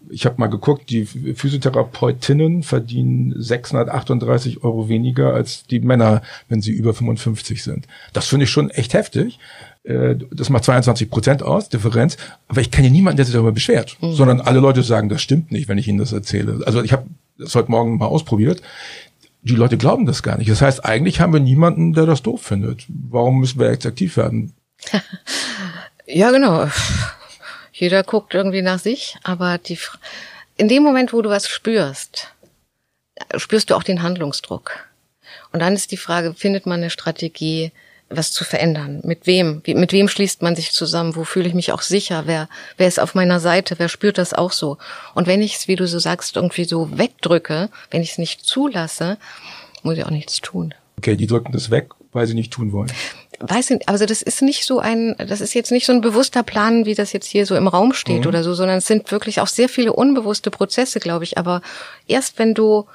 ich 0.09 0.25
habe 0.25 0.35
mal 0.37 0.47
geguckt, 0.47 0.89
die 0.89 1.05
Physiotherapeutinnen 1.05 2.63
verdienen 2.63 3.33
638 3.37 4.63
Euro 4.63 4.89
weniger 4.89 5.33
als 5.33 5.65
die 5.65 5.79
Männer, 5.79 6.21
wenn 6.47 6.61
sie 6.61 6.71
über 6.71 6.93
55 6.93 7.63
sind. 7.63 7.87
Das 8.13 8.27
finde 8.27 8.45
ich 8.45 8.49
schon 8.49 8.69
echt 8.69 8.93
heftig. 8.93 9.39
Äh, 9.83 10.15
das 10.31 10.49
macht 10.49 10.63
22 10.63 11.09
Prozent 11.09 11.43
aus, 11.43 11.69
Differenz. 11.69 12.17
Aber 12.47 12.61
ich 12.61 12.71
kenne 12.71 12.89
niemanden, 12.89 13.17
der 13.17 13.25
sich 13.25 13.33
darüber 13.33 13.51
beschwert, 13.51 13.97
mhm. 14.01 14.13
sondern 14.13 14.41
alle 14.41 14.59
Leute 14.59 14.83
sagen, 14.83 15.09
das 15.09 15.21
stimmt 15.21 15.51
nicht, 15.51 15.67
wenn 15.67 15.77
ich 15.77 15.87
ihnen 15.87 15.99
das 15.99 16.13
erzähle. 16.13 16.61
Also 16.65 16.81
ich 16.81 16.93
habe 16.93 17.05
das 17.37 17.55
heute 17.55 17.71
Morgen 17.71 17.97
mal 17.97 18.07
ausprobiert 18.07 18.61
die 19.41 19.55
Leute 19.55 19.77
glauben 19.77 20.05
das 20.05 20.23
gar 20.23 20.37
nicht. 20.37 20.49
Das 20.49 20.61
heißt, 20.61 20.85
eigentlich 20.85 21.19
haben 21.19 21.33
wir 21.33 21.39
niemanden, 21.39 21.93
der 21.93 22.05
das 22.05 22.21
doof 22.21 22.41
findet. 22.41 22.85
Warum 22.87 23.39
müssen 23.39 23.59
wir 23.59 23.71
jetzt 23.71 23.85
aktiv 23.85 24.17
werden? 24.17 24.53
ja, 26.05 26.31
genau. 26.31 26.69
Jeder 27.71 28.03
guckt 28.03 28.33
irgendwie 28.33 28.61
nach 28.61 28.79
sich, 28.79 29.17
aber 29.23 29.57
die, 29.57 29.79
in 30.57 30.67
dem 30.67 30.83
Moment, 30.83 31.13
wo 31.13 31.21
du 31.21 31.29
was 31.29 31.47
spürst, 31.47 32.33
spürst 33.37 33.69
du 33.69 33.75
auch 33.75 33.83
den 33.83 34.03
Handlungsdruck. 34.03 34.71
Und 35.51 35.61
dann 35.61 35.73
ist 35.73 35.91
die 35.91 35.97
Frage, 35.97 36.33
findet 36.33 36.65
man 36.65 36.81
eine 36.81 36.89
Strategie, 36.89 37.71
was 38.09 38.31
zu 38.31 38.43
verändern. 38.43 39.01
Mit 39.03 39.27
wem? 39.27 39.61
Wie, 39.63 39.75
mit 39.75 39.91
wem 39.91 40.07
schließt 40.07 40.41
man 40.41 40.55
sich 40.55 40.71
zusammen? 40.71 41.15
Wo 41.15 41.23
fühle 41.23 41.47
ich 41.47 41.53
mich 41.53 41.71
auch 41.71 41.81
sicher? 41.81 42.23
Wer, 42.25 42.49
wer 42.77 42.87
ist 42.87 42.99
auf 42.99 43.15
meiner 43.15 43.39
Seite? 43.39 43.75
Wer 43.77 43.89
spürt 43.89 44.17
das 44.17 44.33
auch 44.33 44.51
so? 44.51 44.77
Und 45.13 45.27
wenn 45.27 45.41
ich 45.41 45.55
es, 45.55 45.67
wie 45.67 45.75
du 45.75 45.87
so 45.87 45.99
sagst, 45.99 46.35
irgendwie 46.35 46.65
so 46.65 46.97
wegdrücke, 46.97 47.69
wenn 47.91 48.01
ich 48.01 48.11
es 48.11 48.17
nicht 48.17 48.41
zulasse, 48.41 49.17
muss 49.83 49.97
ich 49.97 50.05
auch 50.05 50.09
nichts 50.09 50.41
tun. 50.41 50.73
Okay, 50.97 51.15
die 51.15 51.27
drücken 51.27 51.51
das 51.51 51.69
weg, 51.69 51.91
weil 52.11 52.27
sie 52.27 52.33
nicht 52.33 52.51
tun 52.51 52.71
wollen. 52.71 52.91
Weiß 53.39 53.69
nicht, 53.69 53.87
also 53.87 54.05
das 54.05 54.21
ist 54.21 54.41
nicht 54.41 54.65
so 54.65 54.79
ein, 54.79 55.15
das 55.17 55.39
ist 55.39 55.53
jetzt 55.53 55.71
nicht 55.71 55.85
so 55.85 55.93
ein 55.93 56.01
bewusster 56.01 56.43
Plan, 56.43 56.85
wie 56.85 56.95
das 56.95 57.13
jetzt 57.13 57.27
hier 57.27 57.45
so 57.45 57.55
im 57.55 57.69
Raum 57.69 57.93
steht 57.93 58.21
mhm. 58.21 58.27
oder 58.27 58.43
so, 58.43 58.53
sondern 58.53 58.79
es 58.79 58.87
sind 58.87 59.11
wirklich 59.11 59.39
auch 59.39 59.47
sehr 59.47 59.69
viele 59.69 59.93
unbewusste 59.93 60.51
Prozesse, 60.51 60.99
glaube 60.99 61.23
ich. 61.23 61.37
Aber 61.37 61.61
erst 62.05 62.37
wenn 62.37 62.53
du 62.53 62.85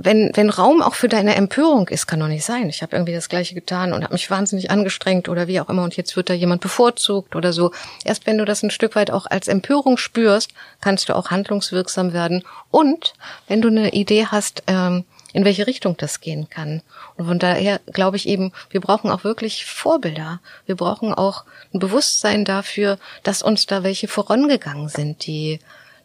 wenn, 0.00 0.30
wenn 0.34 0.48
Raum 0.48 0.80
auch 0.80 0.94
für 0.94 1.08
deine 1.08 1.34
Empörung 1.34 1.88
ist, 1.88 2.06
kann 2.06 2.20
doch 2.20 2.28
nicht 2.28 2.44
sein. 2.44 2.68
Ich 2.68 2.82
habe 2.82 2.94
irgendwie 2.94 3.14
das 3.14 3.28
Gleiche 3.28 3.56
getan 3.56 3.92
und 3.92 4.04
habe 4.04 4.12
mich 4.12 4.30
wahnsinnig 4.30 4.70
angestrengt 4.70 5.28
oder 5.28 5.48
wie 5.48 5.60
auch 5.60 5.68
immer 5.68 5.82
und 5.82 5.96
jetzt 5.96 6.14
wird 6.14 6.30
da 6.30 6.34
jemand 6.34 6.60
bevorzugt 6.60 7.34
oder 7.34 7.52
so. 7.52 7.72
Erst 8.04 8.24
wenn 8.24 8.38
du 8.38 8.44
das 8.44 8.62
ein 8.62 8.70
Stück 8.70 8.94
weit 8.94 9.10
auch 9.10 9.26
als 9.26 9.48
Empörung 9.48 9.98
spürst, 9.98 10.52
kannst 10.80 11.08
du 11.08 11.16
auch 11.16 11.30
handlungswirksam 11.32 12.12
werden. 12.12 12.44
Und 12.70 13.14
wenn 13.48 13.60
du 13.60 13.68
eine 13.68 13.90
Idee 13.90 14.26
hast, 14.26 14.62
ähm, 14.68 15.04
in 15.32 15.44
welche 15.44 15.66
Richtung 15.66 15.96
das 15.96 16.20
gehen 16.20 16.48
kann. 16.48 16.80
Und 17.16 17.26
von 17.26 17.38
daher 17.40 17.80
glaube 17.92 18.16
ich 18.16 18.28
eben, 18.28 18.52
wir 18.70 18.80
brauchen 18.80 19.10
auch 19.10 19.24
wirklich 19.24 19.66
Vorbilder. 19.66 20.40
Wir 20.64 20.76
brauchen 20.76 21.12
auch 21.12 21.44
ein 21.74 21.80
Bewusstsein 21.80 22.44
dafür, 22.44 22.98
dass 23.24 23.42
uns 23.42 23.66
da 23.66 23.82
welche 23.82 24.06
vorangegangen 24.06 24.88
sind, 24.88 25.26
die 25.26 25.58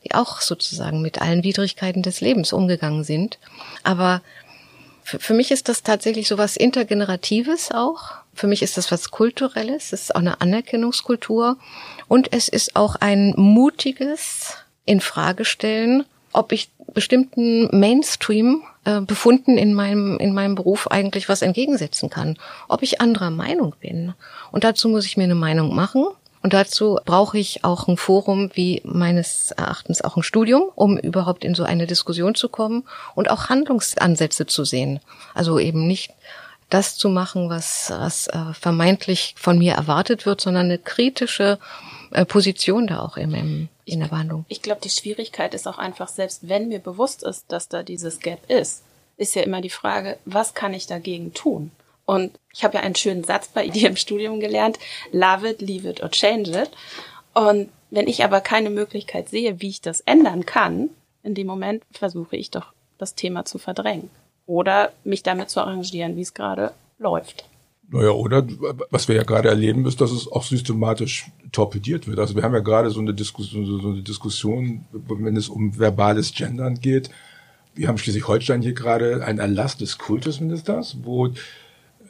die 0.04 0.14
auch 0.14 0.42
sozusagen 0.42 1.02
mit 1.02 1.22
allen 1.22 1.44
Widrigkeiten 1.44 2.02
des 2.02 2.22
Lebens 2.22 2.54
umgegangen 2.54 3.04
sind. 3.04 3.40
Aber 3.84 4.22
für, 5.04 5.20
für 5.20 5.34
mich 5.34 5.52
ist 5.52 5.70
das 5.70 5.84
tatsächlich 5.84 6.28
so 6.28 6.38
was 6.38 6.58
Intergeneratives 6.58 7.72
auch. 7.72 8.14
Für 8.34 8.48
mich 8.48 8.62
ist 8.64 8.78
das 8.78 8.92
was 8.92 9.12
Kulturelles, 9.12 9.94
es 9.94 10.04
ist 10.04 10.16
auch 10.16 10.22
eine 10.22 10.42
Anerkennungskultur 10.42 11.58
und 12.08 12.34
es 12.34 12.48
ist 12.48 12.76
auch 12.76 12.96
ein 12.96 13.34
mutiges 13.38 14.58
Infragestellen, 14.86 16.06
ob 16.32 16.52
ich 16.52 16.72
bestimmten 16.94 17.70
Mainstream 17.78 18.64
äh, 18.86 19.02
befunden 19.02 19.58
in 19.58 19.74
meinem 19.74 20.18
in 20.18 20.34
meinem 20.34 20.56
Beruf 20.56 20.88
eigentlich 20.90 21.30
was 21.30 21.44
entgegensetzen 21.44 22.10
kann, 22.10 22.38
ob 22.68 22.82
ich 22.82 23.02
anderer 23.02 23.30
Meinung 23.30 23.76
bin. 23.80 24.14
Und 24.52 24.64
dazu 24.64 24.90
muss 24.90 25.06
ich 25.06 25.16
mir 25.16 25.26
eine 25.26 25.36
Meinung 25.36 25.76
machen 25.76 26.06
Und 26.44 26.54
dazu 26.54 27.00
brauche 27.06 27.38
ich 27.38 27.64
auch 27.64 27.88
ein 27.88 27.96
Forum 27.96 28.52
wie 28.54 28.82
meines 28.84 29.52
Erachtens 29.52 30.02
auch 30.02 30.18
ein 30.18 30.24
Studium, 30.24 30.64
um 30.76 30.98
überhaupt 30.98 31.46
in 31.46 31.56
so 31.56 31.64
eine 31.64 31.88
Diskussion 31.88 32.36
zu 32.36 32.50
kommen 32.50 32.84
und 33.16 33.30
auch 33.32 33.48
Handlungsansätze 33.48 34.46
zu 34.46 34.66
sehen. 34.66 35.00
Also 35.34 35.58
eben 35.58 35.88
nicht 35.88 36.12
das 36.70 36.98
zu 36.98 37.08
machen, 37.08 37.50
was, 37.50 37.92
was 37.92 38.28
äh, 38.28 38.54
vermeintlich 38.54 39.36
von 39.38 39.58
mir 39.58 39.74
erwartet 39.74 40.26
wird, 40.26 40.42
sondern 40.42 40.66
eine 40.66 40.80
kritische 40.80 41.60
äh, 42.12 42.26
Position 42.26 42.88
da 42.88 43.00
auch 43.00 43.16
im, 43.16 43.34
im, 43.34 43.70
in 43.86 44.02
der 44.02 44.08
Behandlung. 44.08 44.44
Ich 44.50 44.62
glaube, 44.62 44.82
die 44.82 44.90
Schwierigkeit 44.90 45.54
ist 45.54 45.68
auch 45.68 45.78
einfach, 45.78 46.10
selbst 46.10 46.50
wenn 46.50 46.68
mir 46.68 46.80
bewusst 46.80 47.24
ist, 47.24 47.46
dass 47.54 47.70
da 47.70 47.84
dieses 47.84 48.20
Gap 48.20 48.50
ist, 48.50 48.84
ist 49.16 49.36
ja 49.36 49.44
immer 49.44 49.62
die 49.62 49.70
Frage, 49.70 50.18
was 50.26 50.54
kann 50.54 50.74
ich 50.74 50.88
dagegen 50.88 51.34
tun? 51.34 51.72
Und 52.06 52.38
ich 52.54 52.64
habe 52.64 52.76
ja 52.76 52.84
einen 52.84 52.96
schönen 52.96 53.24
Satz 53.24 53.48
bei 53.48 53.68
dir 53.70 53.90
im 53.90 53.96
Studium 53.96 54.40
gelernt, 54.40 54.80
love 55.12 55.48
it, 55.48 55.62
leave 55.62 55.88
it 55.88 56.02
or 56.04 56.12
change 56.12 56.52
it. 56.52 56.72
Und 57.34 57.70
wenn 57.90 58.08
ich 58.08 58.24
aber 58.24 58.42
keine 58.42 58.70
Möglichkeit 58.70 59.30
sehe, 59.30 59.62
wie 59.62 59.70
ich 59.70 59.82
das 59.82 60.02
ändern 60.02 60.46
kann, 60.46 60.90
in 61.24 61.36
dem 61.36 61.48
Moment 61.48 61.84
versuche 61.92 62.36
ich 62.36 62.52
doch 62.52 62.74
das 62.98 63.16
Thema 63.16 63.46
zu 63.46 63.58
verdrängen 63.58 64.10
oder 64.46 64.92
mich 65.04 65.24
damit 65.24 65.50
zu 65.50 65.62
arrangieren, 65.62 66.16
wie 66.16 66.22
es 66.22 66.34
gerade 66.34 66.74
läuft. 67.00 67.46
Naja, 67.90 68.12
oder 68.12 68.46
was 68.90 69.08
wir 69.08 69.16
ja 69.16 69.24
gerade 69.24 69.50
erleben, 69.50 69.86
ist, 69.86 70.02
dass 70.02 70.12
es 70.12 70.32
auch 70.32 70.44
systematisch 70.44 71.28
torpediert 71.52 72.08
wird. 72.08 72.18
Also 72.18 72.36
wir 72.36 72.44
haben 72.44 72.54
ja 72.54 72.62
gerade 72.62 72.90
so 72.90 73.00
eine 73.00 73.14
Diskussion, 73.14 73.66
so 73.66 73.90
eine 73.90 74.02
Diskussion, 74.02 74.86
wenn 74.92 75.38
es 75.38 75.50
um 75.50 75.78
verbales 75.78 76.34
Gendern 76.34 76.80
geht. 76.80 77.10
Wir 77.76 77.88
haben 77.88 77.98
Schleswig-Holstein 77.98 78.62
hier 78.62 78.74
gerade 78.74 79.24
einen 79.24 79.40
Erlass 79.40 79.78
des 79.78 79.98
Kultusministers, 79.98 80.98
wo 81.04 81.30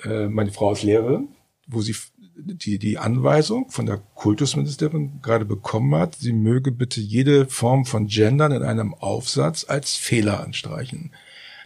äh, 0.04 0.28
meine 0.28 0.52
Frau 0.52 0.74
ist 0.74 0.84
Lehrerin, 0.84 1.30
wo 1.68 1.82
sie 1.82 1.96
die, 2.36 2.80
die 2.80 2.98
Anweisung 2.98 3.70
von 3.70 3.86
der 3.86 4.02
Kultusministerin 4.16 5.20
gerade 5.22 5.46
bekommen 5.46 5.96
hat, 5.96 6.16
sie 6.16 6.34
möge 6.34 6.72
bitte 6.72 7.00
jede 7.00 7.46
Form 7.46 7.86
von 7.86 8.08
Gendern 8.08 8.52
in 8.52 8.64
einem 8.64 8.94
Aufsatz 8.94 9.66
als 9.68 9.96
Fehler 9.96 10.44
anstreichen. 10.44 11.12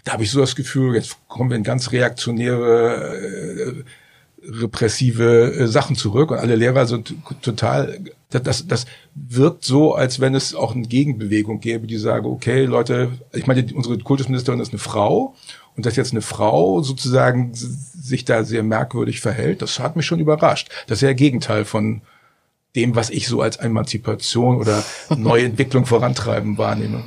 Da 0.03 0.13
habe 0.13 0.23
ich 0.23 0.31
so 0.31 0.39
das 0.39 0.55
Gefühl, 0.55 0.95
jetzt 0.95 1.17
kommen 1.27 1.49
wir 1.49 1.57
in 1.57 1.63
ganz 1.63 1.91
reaktionäre, 1.91 3.17
äh, 3.17 3.83
repressive 4.43 5.53
äh, 5.53 5.67
Sachen 5.67 5.95
zurück 5.95 6.31
und 6.31 6.37
alle 6.37 6.55
Lehrer 6.55 6.85
sind 6.85 7.13
total, 7.41 7.99
das, 8.29 8.67
das 8.67 8.85
wirkt 9.15 9.65
so, 9.65 9.95
als 9.95 10.19
wenn 10.19 10.35
es 10.35 10.53
auch 10.53 10.75
eine 10.75 10.87
Gegenbewegung 10.87 11.59
gäbe, 11.59 11.87
die 11.87 11.97
sage, 11.97 12.27
okay, 12.27 12.65
Leute, 12.65 13.11
ich 13.33 13.47
meine, 13.47 13.65
unsere 13.73 13.97
Kultusministerin 13.97 14.59
ist 14.59 14.69
eine 14.69 14.79
Frau 14.79 15.35
und 15.77 15.85
dass 15.85 15.95
jetzt 15.95 16.11
eine 16.11 16.21
Frau 16.21 16.81
sozusagen 16.81 17.51
sich 17.53 18.25
da 18.25 18.43
sehr 18.43 18.63
merkwürdig 18.63 19.21
verhält, 19.21 19.61
das 19.61 19.79
hat 19.79 19.95
mich 19.95 20.07
schon 20.07 20.19
überrascht. 20.19 20.69
Das 20.87 20.97
ist 20.97 21.03
ja 21.03 21.13
Gegenteil 21.13 21.65
von 21.65 22.01
dem, 22.75 22.95
was 22.95 23.11
ich 23.11 23.27
so 23.27 23.41
als 23.41 23.57
Emanzipation 23.57 24.57
oder 24.57 24.83
neue 25.15 25.45
Entwicklung 25.45 25.85
vorantreiben 25.85 26.57
wahrnehme. 26.57 27.03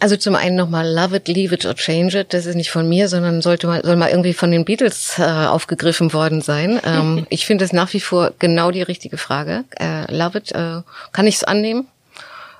Also 0.00 0.16
zum 0.16 0.34
einen 0.34 0.56
nochmal 0.56 0.90
Love 0.90 1.16
it, 1.16 1.28
leave 1.28 1.54
it 1.54 1.64
or 1.66 1.74
change 1.74 2.18
it. 2.18 2.32
Das 2.34 2.46
ist 2.46 2.56
nicht 2.56 2.70
von 2.70 2.88
mir, 2.88 3.08
sondern 3.08 3.42
sollte 3.42 3.66
mal, 3.66 3.82
soll 3.84 3.96
mal 3.96 4.10
irgendwie 4.10 4.34
von 4.34 4.50
den 4.50 4.64
Beatles 4.64 5.18
äh, 5.18 5.22
aufgegriffen 5.22 6.12
worden 6.12 6.40
sein. 6.40 6.80
Ähm, 6.84 7.26
ich 7.30 7.46
finde 7.46 7.64
es 7.64 7.72
nach 7.72 7.92
wie 7.92 8.00
vor 8.00 8.32
genau 8.38 8.70
die 8.70 8.82
richtige 8.82 9.18
Frage. 9.18 9.64
Äh, 9.78 10.14
love 10.14 10.38
it, 10.38 10.52
äh, 10.52 10.80
kann 11.12 11.26
ich 11.26 11.36
es 11.36 11.44
annehmen? 11.44 11.86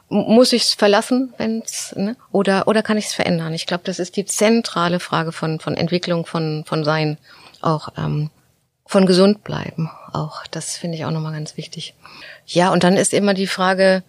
Muss 0.08 0.52
ich 0.52 0.62
es 0.62 0.74
verlassen, 0.74 1.32
wenn's, 1.38 1.94
ne? 1.96 2.16
oder 2.30 2.68
oder 2.68 2.82
kann 2.82 2.98
ich 2.98 3.06
es 3.06 3.14
verändern? 3.14 3.54
Ich 3.54 3.66
glaube, 3.66 3.84
das 3.84 3.98
ist 3.98 4.16
die 4.16 4.26
zentrale 4.26 5.00
Frage 5.00 5.32
von 5.32 5.60
von 5.60 5.76
Entwicklung 5.76 6.26
von 6.26 6.64
von 6.66 6.84
Sein, 6.84 7.18
auch 7.60 7.88
ähm, 7.96 8.30
von 8.86 9.06
gesund 9.06 9.44
bleiben. 9.44 9.90
Auch 10.12 10.46
das 10.46 10.76
finde 10.76 10.96
ich 10.96 11.04
auch 11.04 11.10
nochmal 11.10 11.32
ganz 11.32 11.56
wichtig. 11.56 11.94
Ja, 12.46 12.70
und 12.70 12.84
dann 12.84 12.96
ist 12.96 13.14
immer 13.14 13.34
die 13.34 13.46
Frage, 13.46 14.02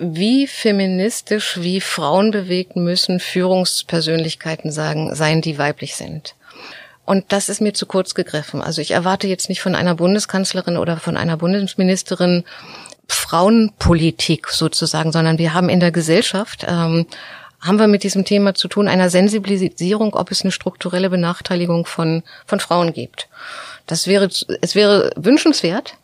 wie 0.00 0.46
feministisch, 0.46 1.58
wie 1.60 1.80
frauenbewegt 1.80 2.74
müssen 2.74 3.20
Führungspersönlichkeiten 3.20 4.72
sagen, 4.72 5.14
sein, 5.14 5.42
die 5.42 5.58
weiblich 5.58 5.94
sind. 5.94 6.34
Und 7.04 7.32
das 7.32 7.48
ist 7.48 7.60
mir 7.60 7.74
zu 7.74 7.86
kurz 7.86 8.14
gegriffen. 8.14 8.62
Also 8.62 8.80
ich 8.80 8.92
erwarte 8.92 9.26
jetzt 9.26 9.48
nicht 9.48 9.60
von 9.60 9.74
einer 9.74 9.94
Bundeskanzlerin 9.94 10.76
oder 10.76 10.96
von 10.96 11.16
einer 11.16 11.36
Bundesministerin 11.36 12.44
Frauenpolitik 13.14 14.48
sozusagen, 14.48 15.12
sondern 15.12 15.38
wir 15.38 15.54
haben 15.54 15.68
in 15.68 15.80
der 15.80 15.92
Gesellschaft 15.92 16.64
ähm, 16.68 17.06
haben 17.60 17.78
wir 17.78 17.86
mit 17.86 18.02
diesem 18.02 18.24
Thema 18.24 18.54
zu 18.54 18.66
tun, 18.66 18.88
einer 18.88 19.08
Sensibilisierung, 19.08 20.14
ob 20.14 20.30
es 20.32 20.42
eine 20.42 20.50
strukturelle 20.50 21.08
Benachteiligung 21.08 21.86
von, 21.86 22.24
von 22.44 22.58
Frauen 22.58 22.92
gibt. 22.92 23.28
Das 23.86 24.06
wäre, 24.08 24.28
es 24.60 24.74
wäre 24.74 25.12
wünschenswert, 25.16 25.94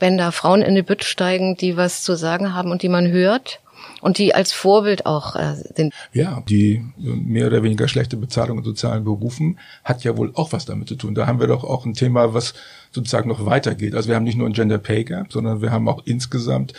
wenn 0.00 0.16
da 0.16 0.30
Frauen 0.30 0.62
in 0.62 0.74
die 0.74 0.82
Bütt 0.82 1.04
steigen, 1.04 1.56
die 1.56 1.76
was 1.76 2.02
zu 2.02 2.16
sagen 2.16 2.54
haben 2.54 2.70
und 2.70 2.82
die 2.82 2.88
man 2.88 3.08
hört 3.08 3.60
und 4.00 4.18
die 4.18 4.34
als 4.34 4.52
Vorbild 4.52 5.06
auch 5.06 5.36
äh, 5.36 5.54
sind. 5.74 5.92
Ja, 6.12 6.42
die 6.48 6.84
mehr 6.96 7.46
oder 7.46 7.62
weniger 7.62 7.88
schlechte 7.88 8.16
Bezahlung 8.16 8.58
in 8.58 8.64
sozialen 8.64 9.04
Berufen 9.04 9.58
hat 9.84 10.04
ja 10.04 10.16
wohl 10.16 10.32
auch 10.34 10.52
was 10.52 10.64
damit 10.64 10.88
zu 10.88 10.96
tun. 10.96 11.14
Da 11.14 11.26
haben 11.26 11.40
wir 11.40 11.46
doch 11.46 11.62
auch 11.62 11.84
ein 11.84 11.94
Thema, 11.94 12.34
was 12.34 12.54
sozusagen 12.92 13.28
noch 13.28 13.46
weitergeht. 13.46 13.94
Also 13.94 14.08
wir 14.08 14.16
haben 14.16 14.24
nicht 14.24 14.38
nur 14.38 14.46
ein 14.46 14.52
Gender 14.52 14.78
Pay 14.78 15.04
Gap, 15.04 15.32
sondern 15.32 15.62
wir 15.62 15.72
haben 15.72 15.88
auch 15.88 16.02
insgesamt 16.04 16.74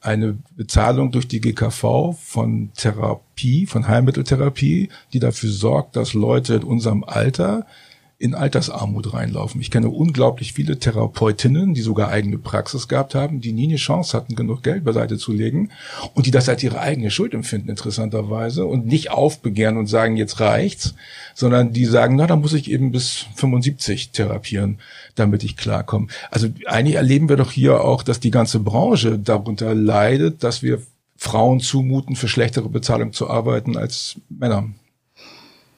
eine 0.00 0.36
Bezahlung 0.56 1.10
durch 1.10 1.26
die 1.26 1.40
GKV 1.40 2.16
von 2.18 2.70
Therapie, 2.76 3.66
von 3.66 3.88
Heilmitteltherapie, 3.88 4.90
die 5.12 5.18
dafür 5.18 5.50
sorgt, 5.50 5.96
dass 5.96 6.14
Leute 6.14 6.54
in 6.54 6.64
unserem 6.64 7.02
Alter 7.02 7.66
in 8.18 8.34
Altersarmut 8.34 9.12
reinlaufen. 9.12 9.60
Ich 9.60 9.70
kenne 9.70 9.90
unglaublich 9.90 10.54
viele 10.54 10.78
Therapeutinnen, 10.78 11.74
die 11.74 11.82
sogar 11.82 12.08
eigene 12.08 12.38
Praxis 12.38 12.88
gehabt 12.88 13.14
haben, 13.14 13.42
die 13.42 13.52
nie 13.52 13.68
eine 13.68 13.76
Chance 13.76 14.16
hatten, 14.16 14.34
genug 14.34 14.62
Geld 14.62 14.84
beiseite 14.84 15.18
zu 15.18 15.32
legen 15.32 15.70
und 16.14 16.24
die 16.24 16.30
das 16.30 16.48
als 16.48 16.62
ihre 16.62 16.80
eigene 16.80 17.10
Schuld 17.10 17.34
empfinden, 17.34 17.68
interessanterweise, 17.68 18.64
und 18.64 18.86
nicht 18.86 19.10
aufbegehren 19.10 19.76
und 19.76 19.86
sagen, 19.86 20.16
jetzt 20.16 20.40
reicht's, 20.40 20.94
sondern 21.34 21.74
die 21.74 21.84
sagen, 21.84 22.16
na, 22.16 22.26
da 22.26 22.36
muss 22.36 22.54
ich 22.54 22.70
eben 22.70 22.90
bis 22.90 23.26
75 23.34 24.10
therapieren, 24.10 24.78
damit 25.14 25.44
ich 25.44 25.58
klarkomme. 25.58 26.06
Also 26.30 26.48
eigentlich 26.66 26.96
erleben 26.96 27.28
wir 27.28 27.36
doch 27.36 27.52
hier 27.52 27.84
auch, 27.84 28.02
dass 28.02 28.18
die 28.18 28.30
ganze 28.30 28.60
Branche 28.60 29.18
darunter 29.18 29.74
leidet, 29.74 30.42
dass 30.42 30.62
wir 30.62 30.80
Frauen 31.18 31.60
zumuten, 31.60 32.16
für 32.16 32.28
schlechtere 32.28 32.68
Bezahlung 32.68 33.12
zu 33.12 33.28
arbeiten 33.28 33.76
als 33.76 34.16
Männer. 34.28 34.70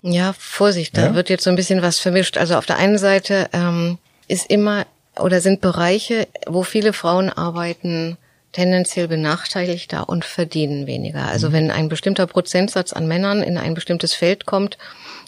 Ja, 0.03 0.35
Vorsicht, 0.39 0.97
da 0.97 1.07
ja? 1.07 1.15
wird 1.15 1.29
jetzt 1.29 1.45
so 1.45 1.51
ein 1.51 1.57
bisschen 1.57 1.83
was 1.83 1.99
vermischt. 1.99 2.37
Also 2.37 2.57
auf 2.57 2.67
der 2.67 2.77
einen 2.77 2.99
Seite 2.99 3.49
ähm, 3.53 3.99
ist 4.29 4.51
immer 4.51 4.87
oder 5.19 5.41
sind 5.41 5.61
Bereiche, 5.61 6.29
wo 6.47 6.63
viele 6.63 6.93
Frauen 6.93 7.31
arbeiten, 7.31 8.17
tendenziell 8.53 9.09
benachteiligter 9.09 10.09
und 10.09 10.25
verdienen 10.25 10.87
weniger. 10.87 11.27
Also 11.27 11.49
mhm. 11.49 11.53
wenn 11.53 11.71
ein 11.71 11.89
bestimmter 11.89 12.27
Prozentsatz 12.27 12.93
an 12.93 13.09
Männern 13.09 13.43
in 13.43 13.59
ein 13.59 13.75
bestimmtes 13.75 14.15
Feld 14.15 14.47
kommt, 14.47 14.79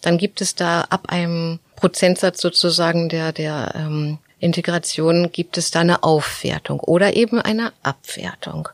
dann 0.03 0.17
gibt 0.17 0.41
es 0.41 0.55
da 0.55 0.83
ab 0.83 1.09
einem 1.09 1.59
Prozentsatz 1.77 2.41
sozusagen 2.41 3.09
der 3.09 3.33
der 3.33 3.73
ähm, 3.75 4.19
Integration 4.39 5.31
gibt 5.31 5.59
es 5.59 5.71
da 5.71 5.81
eine 5.81 6.03
Aufwertung 6.03 6.81
oder 6.81 7.15
eben 7.15 7.41
eine 7.41 7.73
Abwertung. 7.83 8.69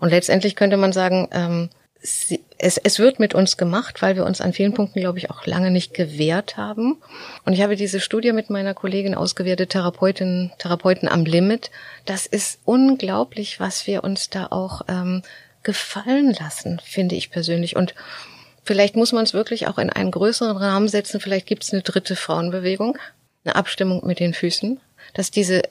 Und 0.00 0.08
letztendlich 0.08 0.56
könnte 0.56 0.78
man 0.78 0.92
sagen, 0.92 1.28
ähm, 1.32 1.68
es, 2.02 2.78
es 2.78 2.98
wird 2.98 3.20
mit 3.20 3.34
uns 3.34 3.56
gemacht, 3.56 4.02
weil 4.02 4.16
wir 4.16 4.24
uns 4.24 4.40
an 4.40 4.52
vielen 4.52 4.74
Punkten, 4.74 5.00
glaube 5.00 5.18
ich, 5.18 5.30
auch 5.30 5.46
lange 5.46 5.70
nicht 5.70 5.94
gewehrt 5.94 6.56
haben. 6.56 6.98
Und 7.44 7.52
ich 7.52 7.62
habe 7.62 7.76
diese 7.76 8.00
Studie 8.00 8.32
mit 8.32 8.50
meiner 8.50 8.74
Kollegin 8.74 9.14
ausgewertet, 9.14 9.70
Therapeutin, 9.70 10.50
Therapeuten 10.58 11.08
am 11.08 11.24
Limit. 11.24 11.70
Das 12.04 12.26
ist 12.26 12.58
unglaublich, 12.64 13.60
was 13.60 13.86
wir 13.86 14.02
uns 14.02 14.30
da 14.30 14.48
auch 14.50 14.82
ähm, 14.88 15.22
gefallen 15.62 16.34
lassen, 16.38 16.80
finde 16.84 17.14
ich 17.14 17.30
persönlich. 17.30 17.76
Und 17.76 17.94
vielleicht 18.64 18.96
muss 18.96 19.12
man 19.12 19.24
es 19.24 19.34
wirklich 19.34 19.68
auch 19.68 19.78
in 19.78 19.90
einen 19.90 20.10
größeren 20.10 20.56
Rahmen 20.56 20.88
setzen. 20.88 21.20
Vielleicht 21.20 21.46
gibt 21.46 21.62
es 21.62 21.72
eine 21.72 21.82
dritte 21.82 22.16
Frauenbewegung, 22.16 22.98
eine 23.44 23.54
Abstimmung 23.54 24.04
mit 24.04 24.18
den 24.18 24.34
Füßen 24.34 24.80
dass 25.14 25.30
diese 25.30 25.62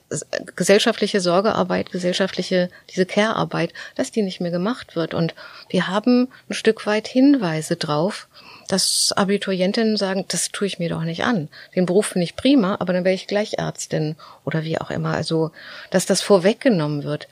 gesellschaftliche 0.56 1.22
Sorgearbeit, 1.22 1.92
gesellschaftliche, 1.92 2.70
diese 2.90 3.06
Care-Arbeit, 3.06 3.74
dass 3.96 4.12
die 4.12 4.22
nicht 4.22 4.42
mehr 4.42 4.52
gemacht 4.52 4.96
wird. 4.96 5.14
Und 5.14 5.34
wir 5.70 5.88
haben 5.88 6.28
ein 6.50 6.54
Stück 6.54 6.86
weit 6.86 7.08
Hinweise 7.08 7.76
drauf, 7.76 8.28
dass 8.68 9.14
Abiturientinnen 9.16 9.98
sagen, 9.98 10.26
das 10.30 10.50
tue 10.50 10.68
ich 10.68 10.80
mir 10.80 10.90
doch 10.90 11.04
nicht 11.04 11.24
an. 11.24 11.50
Den 11.76 11.86
Beruf 11.86 12.08
finde 12.08 12.24
ich 12.24 12.36
prima, 12.36 12.78
aber 12.80 12.94
dann 12.94 13.04
wäre 13.04 13.16
ich 13.16 13.28
gleich 13.28 13.56
Ärztin 13.58 14.16
oder 14.46 14.64
wie 14.64 14.80
auch 14.80 14.92
immer. 14.92 15.14
Also, 15.14 15.52
dass 15.90 16.06
das 16.06 16.22
vorweggenommen 16.22 17.04
wird 17.04 17.28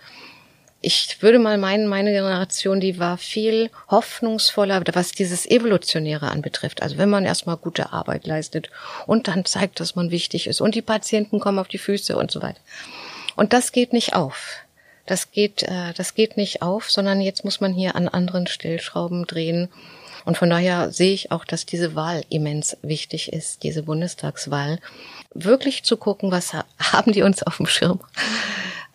ich 0.82 1.22
würde 1.22 1.40
mal 1.40 1.58
meinen, 1.58 1.88
meine 1.88 2.12
Generation, 2.12 2.80
die 2.80 3.00
war 3.00 3.18
viel 3.18 3.70
hoffnungsvoller, 3.90 4.82
was 4.94 5.12
dieses 5.12 5.46
Evolutionäre 5.46 6.30
anbetrifft. 6.30 6.82
Also 6.82 6.98
wenn 6.98 7.10
man 7.10 7.26
erstmal 7.26 7.58
gute 7.58 7.92
Arbeit 7.92 8.26
leistet 8.26 8.70
und 9.06 9.28
dann 9.28 9.44
zeigt, 9.44 9.80
dass 9.82 9.96
man 9.96 10.10
wichtig 10.10 10.48
ist 10.48 10.62
und 10.62 10.76
die 10.76 10.82
Patienten 10.82 11.40
kommen 11.40 11.60
auf 11.60 11.68
die 11.68 11.78
Füße 11.78 12.16
und 12.16 12.32
so 12.32 12.42
weiter. 12.42 12.62
Und 13.36 13.52
das 13.52 13.72
geht 13.72 13.92
nicht 13.92 14.16
auf. 14.16 14.58
Das 15.06 15.32
geht, 15.32 15.64
äh, 15.64 15.94
das 15.96 16.14
geht 16.14 16.38
nicht 16.38 16.62
auf, 16.62 16.90
sondern 16.90 17.20
jetzt 17.20 17.44
muss 17.44 17.60
man 17.60 17.74
hier 17.74 17.96
an 17.96 18.08
anderen 18.08 18.48
Stellschrauben 18.48 19.26
drehen. 19.26 19.70
Und 20.24 20.38
von 20.38 20.50
daher 20.50 20.92
sehe 20.92 21.14
ich 21.14 21.32
auch, 21.32 21.46
dass 21.46 21.66
diese 21.66 21.96
Wahl 21.96 22.24
immens 22.30 22.78
wichtig 22.84 23.34
ist, 23.34 23.64
diese 23.64 23.84
Bundestagswahl. 23.84 24.80
Wirklich 25.34 25.84
zu 25.84 25.98
gucken, 25.98 26.32
was 26.32 26.54
haben 26.80 27.12
die 27.12 27.24
uns 27.24 27.44
auf 27.44 27.58
dem 27.58 27.66
Schirm? 27.66 28.00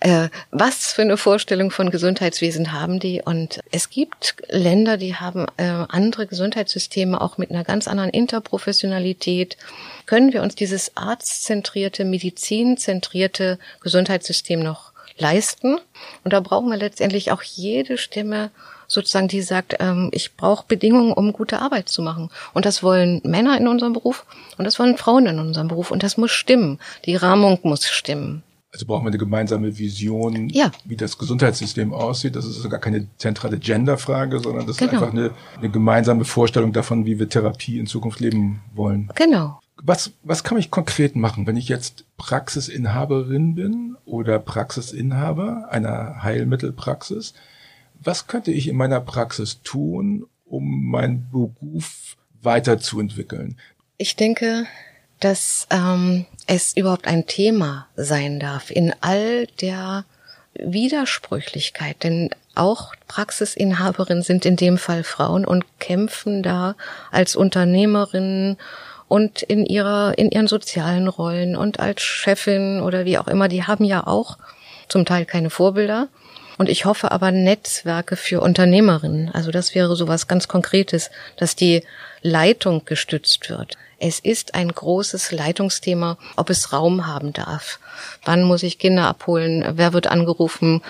Äh, 0.05 0.29
was 0.51 0.93
für 0.93 1.01
eine 1.01 1.17
Vorstellung 1.17 1.71
von 1.71 1.91
Gesundheitswesen 1.91 2.73
haben 2.73 3.01
die? 3.01 3.23
Und 3.23 3.61
es 3.71 3.89
gibt 3.89 4.37
Länder, 4.51 4.99
die 4.99 5.17
haben 5.17 5.47
äh, 5.57 5.65
andere 5.65 6.27
Gesundheitssysteme 6.27 7.19
auch 7.19 7.39
mit 7.39 7.51
einer 7.51 7.65
ganz 7.65 7.89
anderen 7.89 8.11
Interprofessionalität. 8.11 9.57
Können 10.05 10.35
wir 10.35 10.43
uns 10.43 10.55
dieses 10.55 10.95
arztzentrierte, 10.95 12.05
medizinzentrierte 12.05 13.59
Gesundheitssystem 13.81 14.61
noch 14.61 14.93
leisten? 15.17 15.79
Und 16.23 16.35
da 16.35 16.41
brauchen 16.41 16.69
wir 16.69 16.77
letztendlich 16.77 17.33
auch 17.33 17.43
jede 17.43 17.97
Stimme 17.97 18.51
sozusagen, 18.87 19.29
die 19.29 19.41
sagt, 19.41 19.77
ähm, 19.81 20.11
ich 20.13 20.37
brauche 20.37 20.67
Bedingungen, 20.69 21.15
um 21.15 21.33
gute 21.33 21.61
Arbeit 21.61 21.89
zu 21.89 22.03
machen. 22.03 22.29
Und 22.53 22.67
das 22.67 22.83
wollen 22.83 23.23
Männer 23.25 23.57
in 23.57 23.69
unserem 23.69 23.95
Beruf 23.95 24.27
und 24.59 24.67
das 24.67 24.79
wollen 24.79 24.99
Frauen 24.99 25.25
in 25.25 25.39
unserem 25.39 25.69
Beruf. 25.69 25.91
Und 25.91 26.03
das 26.03 26.19
muss 26.19 26.31
stimmen. 26.31 26.79
Die 27.07 27.17
Rahmung 27.17 27.59
muss 27.63 27.89
stimmen. 27.89 28.43
Also 28.75 28.87
brauchen 28.87 29.05
wir 29.05 29.11
eine 29.11 29.19
gemeinsame 29.19 29.79
Vision, 29.79 30.49
ja. 30.49 30.73
wie 30.85 30.97
das 30.97 31.17
Gesundheitssystem 31.17 31.95
aussieht. 31.95 32.35
Das 32.35 32.45
ist 32.45 32.57
sogar 32.57 32.81
keine 32.81 33.07
zentrale 33.19 33.57
Genderfrage, 33.57 34.41
sondern 34.41 34.67
das 34.67 34.79
genau. 34.79 34.91
ist 34.91 34.99
einfach 34.99 35.13
eine, 35.13 35.31
eine 35.57 35.71
gemeinsame 35.71 36.25
Vorstellung 36.25 36.73
davon, 36.73 37.07
wie 37.07 37.21
wir 37.21 37.29
Therapie 37.29 37.79
in 37.79 37.87
Zukunft 37.87 38.19
leben 38.19 38.63
wollen. 38.75 39.11
Genau. 39.15 39.61
Was, 39.81 40.11
was 40.25 40.43
kann 40.43 40.59
ich 40.59 40.73
konkret 40.73 41.15
machen, 41.15 41.47
wenn 41.47 41.57
ich 41.57 41.69
jetzt 41.69 42.05
Praxisinhaberin 42.17 43.55
bin 43.55 43.97
oder 44.07 44.41
Praxisinhaber 44.41 45.69
einer 45.71 46.25
Heilmittelpraxis? 46.25 47.35
Was 48.03 48.27
könnte 48.27 48.51
ich 48.51 48.67
in 48.67 48.77
meiner 48.77 49.01
Praxis 49.01 49.63
tun, 49.63 50.27
um 50.47 50.91
meinen 50.91 51.29
Beruf 51.31 52.17
weiterzuentwickeln? 52.43 53.57
Ich 53.99 54.17
denke, 54.17 54.67
dass 55.21 55.67
ähm, 55.71 56.27
es 56.47 56.77
überhaupt 56.77 57.07
ein 57.07 57.27
Thema 57.27 57.87
sein 57.97 58.41
darf 58.41 58.71
in 58.71 58.95
all 59.01 59.47
der 59.61 60.05
Widersprüchlichkeit, 60.55 62.03
denn 62.05 62.31
auch 62.55 62.95
Praxisinhaberinnen 63.09 64.23
sind 64.23 64.47
in 64.47 64.57
dem 64.57 64.79
Fall 64.79 65.03
Frauen 65.03 65.45
und 65.45 65.65
kämpfen 65.81 66.43
da 66.43 66.77
als 67.11 67.35
Unternehmerinnen 67.35 68.59
und 69.09 69.43
in 69.43 69.67
ihrer 69.67 70.17
in 70.17 70.31
ihren 70.31 70.47
sozialen 70.47 71.09
Rollen 71.09 71.57
und 71.57 71.81
als 71.81 72.03
Chefin 72.03 72.81
oder 72.81 73.05
wie 73.05 73.19
auch 73.19 73.29
immer, 73.29 73.49
die 73.49 73.65
haben 73.65 73.85
ja 73.85 74.07
auch 74.07 74.39
zum 74.89 75.05
Teil 75.05 75.25
keine 75.25 75.51
Vorbilder 75.51 76.09
und 76.59 76.69
ich 76.69 76.85
hoffe 76.85 77.11
aber 77.11 77.33
Netzwerke 77.33 78.17
für 78.17 78.41
Unternehmerinnen. 78.41 79.31
Also 79.33 79.51
das 79.51 79.75
wäre 79.75 79.97
sowas 79.97 80.29
ganz 80.29 80.47
Konkretes, 80.47 81.11
dass 81.37 81.57
die 81.57 81.83
Leitung 82.23 82.85
gestützt 82.85 83.51
wird. 83.51 83.77
Es 83.99 84.19
ist 84.19 84.55
ein 84.55 84.71
großes 84.71 85.33
Leitungsthema, 85.33 86.19
ob 86.37 86.51
es 86.51 86.73
Raum 86.73 87.07
haben 87.07 87.33
darf. 87.33 87.79
Wann 88.25 88.43
muss 88.43 88.63
ich 88.63 88.79
Kinder 88.79 89.07
abholen? 89.07 89.65
Wer 89.77 89.93
wird 89.93 90.07
angerufen? 90.07 90.83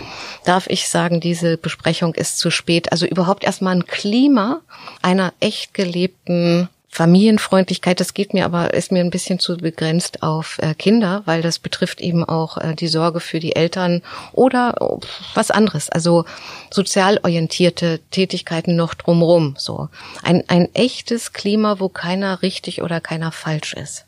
Darf 0.45 0.67
ich 0.69 0.89
sagen, 0.89 1.21
diese 1.21 1.57
Besprechung 1.57 2.15
ist 2.15 2.39
zu 2.39 2.51
spät? 2.51 2.93
Also 2.93 3.07
überhaupt 3.07 3.45
erstmal 3.45 3.77
ein 3.77 3.87
Klima 3.87 4.61
einer 5.03 5.33
echt 5.41 5.75
gelebten 5.75 6.69
Familienfreundlichkeit, 6.95 7.99
das 7.99 8.15
geht 8.15 8.35
mir 8.35 8.45
aber, 8.45 8.73
ist 8.73 8.93
mir 8.93 9.01
ein 9.01 9.11
bisschen 9.11 9.41
zu 9.41 9.57
begrenzt 9.57 10.23
auf 10.23 10.61
äh, 10.63 10.75
Kinder, 10.75 11.23
weil 11.25 11.43
das 11.43 11.59
betrifft 11.59 12.01
eben 12.01 12.23
auch 12.23 12.57
äh, 12.57 12.77
die 12.77 12.87
Sorge 12.87 13.19
für 13.19 13.41
die 13.41 13.57
Eltern 13.57 14.01
oder 14.31 14.77
oh, 14.79 15.01
was 15.35 15.51
anderes. 15.51 15.91
Also 15.91 16.25
sozial 16.71 17.19
orientierte 17.25 17.99
Tätigkeiten 18.13 18.77
noch 18.77 18.95
drumrum, 18.95 19.57
so. 19.59 19.89
Ein, 20.23 20.45
ein 20.47 20.73
echtes 20.73 21.33
Klima, 21.33 21.81
wo 21.81 21.89
keiner 21.89 22.43
richtig 22.43 22.81
oder 22.81 23.01
keiner 23.01 23.33
falsch 23.33 23.75
ist. 23.75 24.05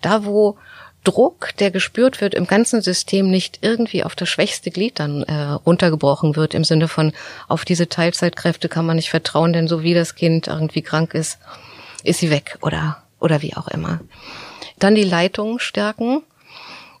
Da, 0.00 0.24
wo 0.24 0.56
Druck, 1.04 1.50
der 1.58 1.70
gespürt 1.70 2.22
wird 2.22 2.32
im 2.32 2.46
ganzen 2.46 2.80
System, 2.80 3.28
nicht 3.28 3.58
irgendwie 3.60 4.04
auf 4.04 4.14
das 4.14 4.30
schwächste 4.30 4.70
Glied 4.70 5.00
dann 5.00 5.22
äh, 5.24 5.34
runtergebrochen 5.34 6.34
wird, 6.34 6.54
im 6.54 6.64
Sinne 6.64 6.88
von, 6.88 7.12
auf 7.46 7.66
diese 7.66 7.90
Teilzeitkräfte 7.90 8.70
kann 8.70 8.86
man 8.86 8.96
nicht 8.96 9.10
vertrauen, 9.10 9.52
denn 9.52 9.68
so 9.68 9.82
wie 9.82 9.92
das 9.92 10.14
Kind 10.14 10.46
irgendwie 10.46 10.80
krank 10.80 11.12
ist, 11.12 11.38
ist 12.06 12.20
sie 12.20 12.30
weg 12.30 12.58
oder, 12.62 13.02
oder 13.20 13.42
wie 13.42 13.56
auch 13.56 13.68
immer. 13.68 14.00
Dann 14.78 14.94
die 14.94 15.04
Leitung 15.04 15.58
stärken. 15.58 16.22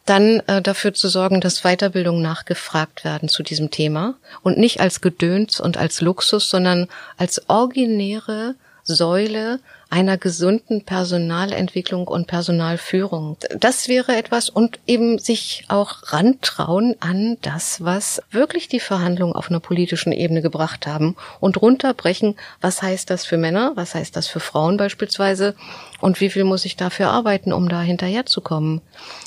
Dann 0.04 0.40
äh, 0.46 0.62
dafür 0.62 0.94
zu 0.94 1.08
sorgen, 1.08 1.40
dass 1.40 1.62
Weiterbildung 1.62 2.22
nachgefragt 2.22 3.04
werden 3.04 3.28
zu 3.28 3.42
diesem 3.42 3.72
Thema 3.72 4.14
und 4.42 4.56
nicht 4.56 4.80
als 4.80 5.00
Gedöns 5.00 5.58
und 5.58 5.76
als 5.76 6.00
Luxus, 6.00 6.48
sondern 6.48 6.86
als 7.16 7.48
originäre 7.48 8.54
Säule 8.86 9.60
einer 9.88 10.16
gesunden 10.16 10.84
Personalentwicklung 10.84 12.08
und 12.08 12.26
Personalführung. 12.26 13.36
Das 13.58 13.88
wäre 13.88 14.16
etwas 14.16 14.48
und 14.48 14.80
eben 14.86 15.18
sich 15.18 15.64
auch 15.68 16.12
rantrauen 16.12 16.96
an 17.00 17.36
das, 17.42 17.84
was 17.84 18.20
wirklich 18.30 18.68
die 18.68 18.80
Verhandlungen 18.80 19.34
auf 19.34 19.48
einer 19.48 19.60
politischen 19.60 20.12
Ebene 20.12 20.42
gebracht 20.42 20.86
haben 20.86 21.16
und 21.40 21.60
runterbrechen, 21.60 22.36
was 22.60 22.82
heißt 22.82 23.10
das 23.10 23.24
für 23.24 23.36
Männer, 23.36 23.72
was 23.76 23.94
heißt 23.94 24.16
das 24.16 24.26
für 24.26 24.40
Frauen 24.40 24.76
beispielsweise 24.76 25.54
und 26.00 26.20
wie 26.20 26.30
viel 26.30 26.44
muss 26.44 26.64
ich 26.64 26.76
dafür 26.76 27.10
arbeiten, 27.10 27.52
um 27.52 27.68
da 27.68 27.80
hinterherzukommen. 27.80 28.80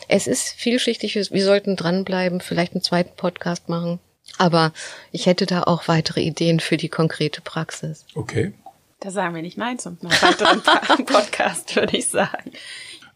Es 0.07 0.27
ist 0.27 0.49
vielschichtig, 0.49 1.15
wir 1.15 1.45
sollten 1.45 1.75
dranbleiben, 1.75 2.41
vielleicht 2.41 2.73
einen 2.73 2.83
zweiten 2.83 3.15
Podcast 3.15 3.69
machen. 3.69 3.99
Aber 4.37 4.73
ich 5.11 5.25
hätte 5.25 5.45
da 5.45 5.63
auch 5.63 5.87
weitere 5.87 6.21
Ideen 6.21 6.59
für 6.59 6.77
die 6.77 6.89
konkrete 6.89 7.41
Praxis. 7.41 8.05
Okay. 8.13 8.53
Da 8.99 9.11
sagen 9.11 9.33
wir 9.33 9.41
nicht 9.41 9.57
Nein 9.57 9.79
zum 9.79 9.97
weiteren 10.01 10.61
Podcast, 11.05 11.75
würde 11.75 11.95
ich 11.97 12.07
sagen. 12.07 12.51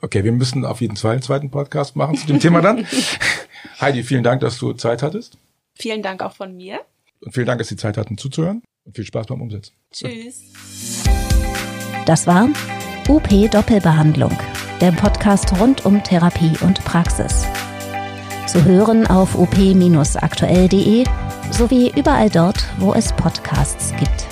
Okay, 0.01 0.23
wir 0.23 0.31
müssen 0.31 0.65
auf 0.65 0.79
jeden 0.81 0.95
Fall 0.95 1.11
einen 1.13 1.21
zweiten 1.21 1.51
Podcast 1.51 1.95
machen 1.95 2.15
zu 2.15 2.25
dem 2.27 2.39
Thema 2.39 2.61
dann. 2.61 2.87
Heidi, 3.81 4.03
vielen 4.03 4.23
Dank, 4.23 4.41
dass 4.41 4.57
du 4.57 4.73
Zeit 4.73 5.03
hattest. 5.03 5.37
Vielen 5.75 6.01
Dank 6.01 6.21
auch 6.21 6.33
von 6.35 6.55
mir. 6.55 6.79
Und 7.21 7.33
vielen 7.33 7.47
Dank, 7.47 7.59
dass 7.59 7.67
Sie 7.67 7.75
Zeit 7.75 7.97
hatten 7.97 8.17
zuzuhören. 8.17 8.61
Und 8.85 8.95
viel 8.95 9.05
Spaß 9.05 9.27
beim 9.27 9.41
Umsetzen. 9.41 9.73
Tschüss. 9.91 11.03
Das 12.05 12.27
war 12.27 12.49
UP 13.07 13.29
Doppelbehandlung, 13.51 14.37
der 14.81 14.91
Podcast 14.91 15.57
rund 15.59 15.85
um 15.85 16.03
Therapie 16.03 16.57
und 16.61 16.83
Praxis. 16.83 17.45
Zu 18.47 18.63
hören 18.65 19.07
auf 19.07 19.37
up-aktuell.de 19.37 21.05
sowie 21.51 21.91
überall 21.95 22.29
dort, 22.29 22.65
wo 22.79 22.93
es 22.93 23.13
Podcasts 23.13 23.93
gibt. 23.97 24.27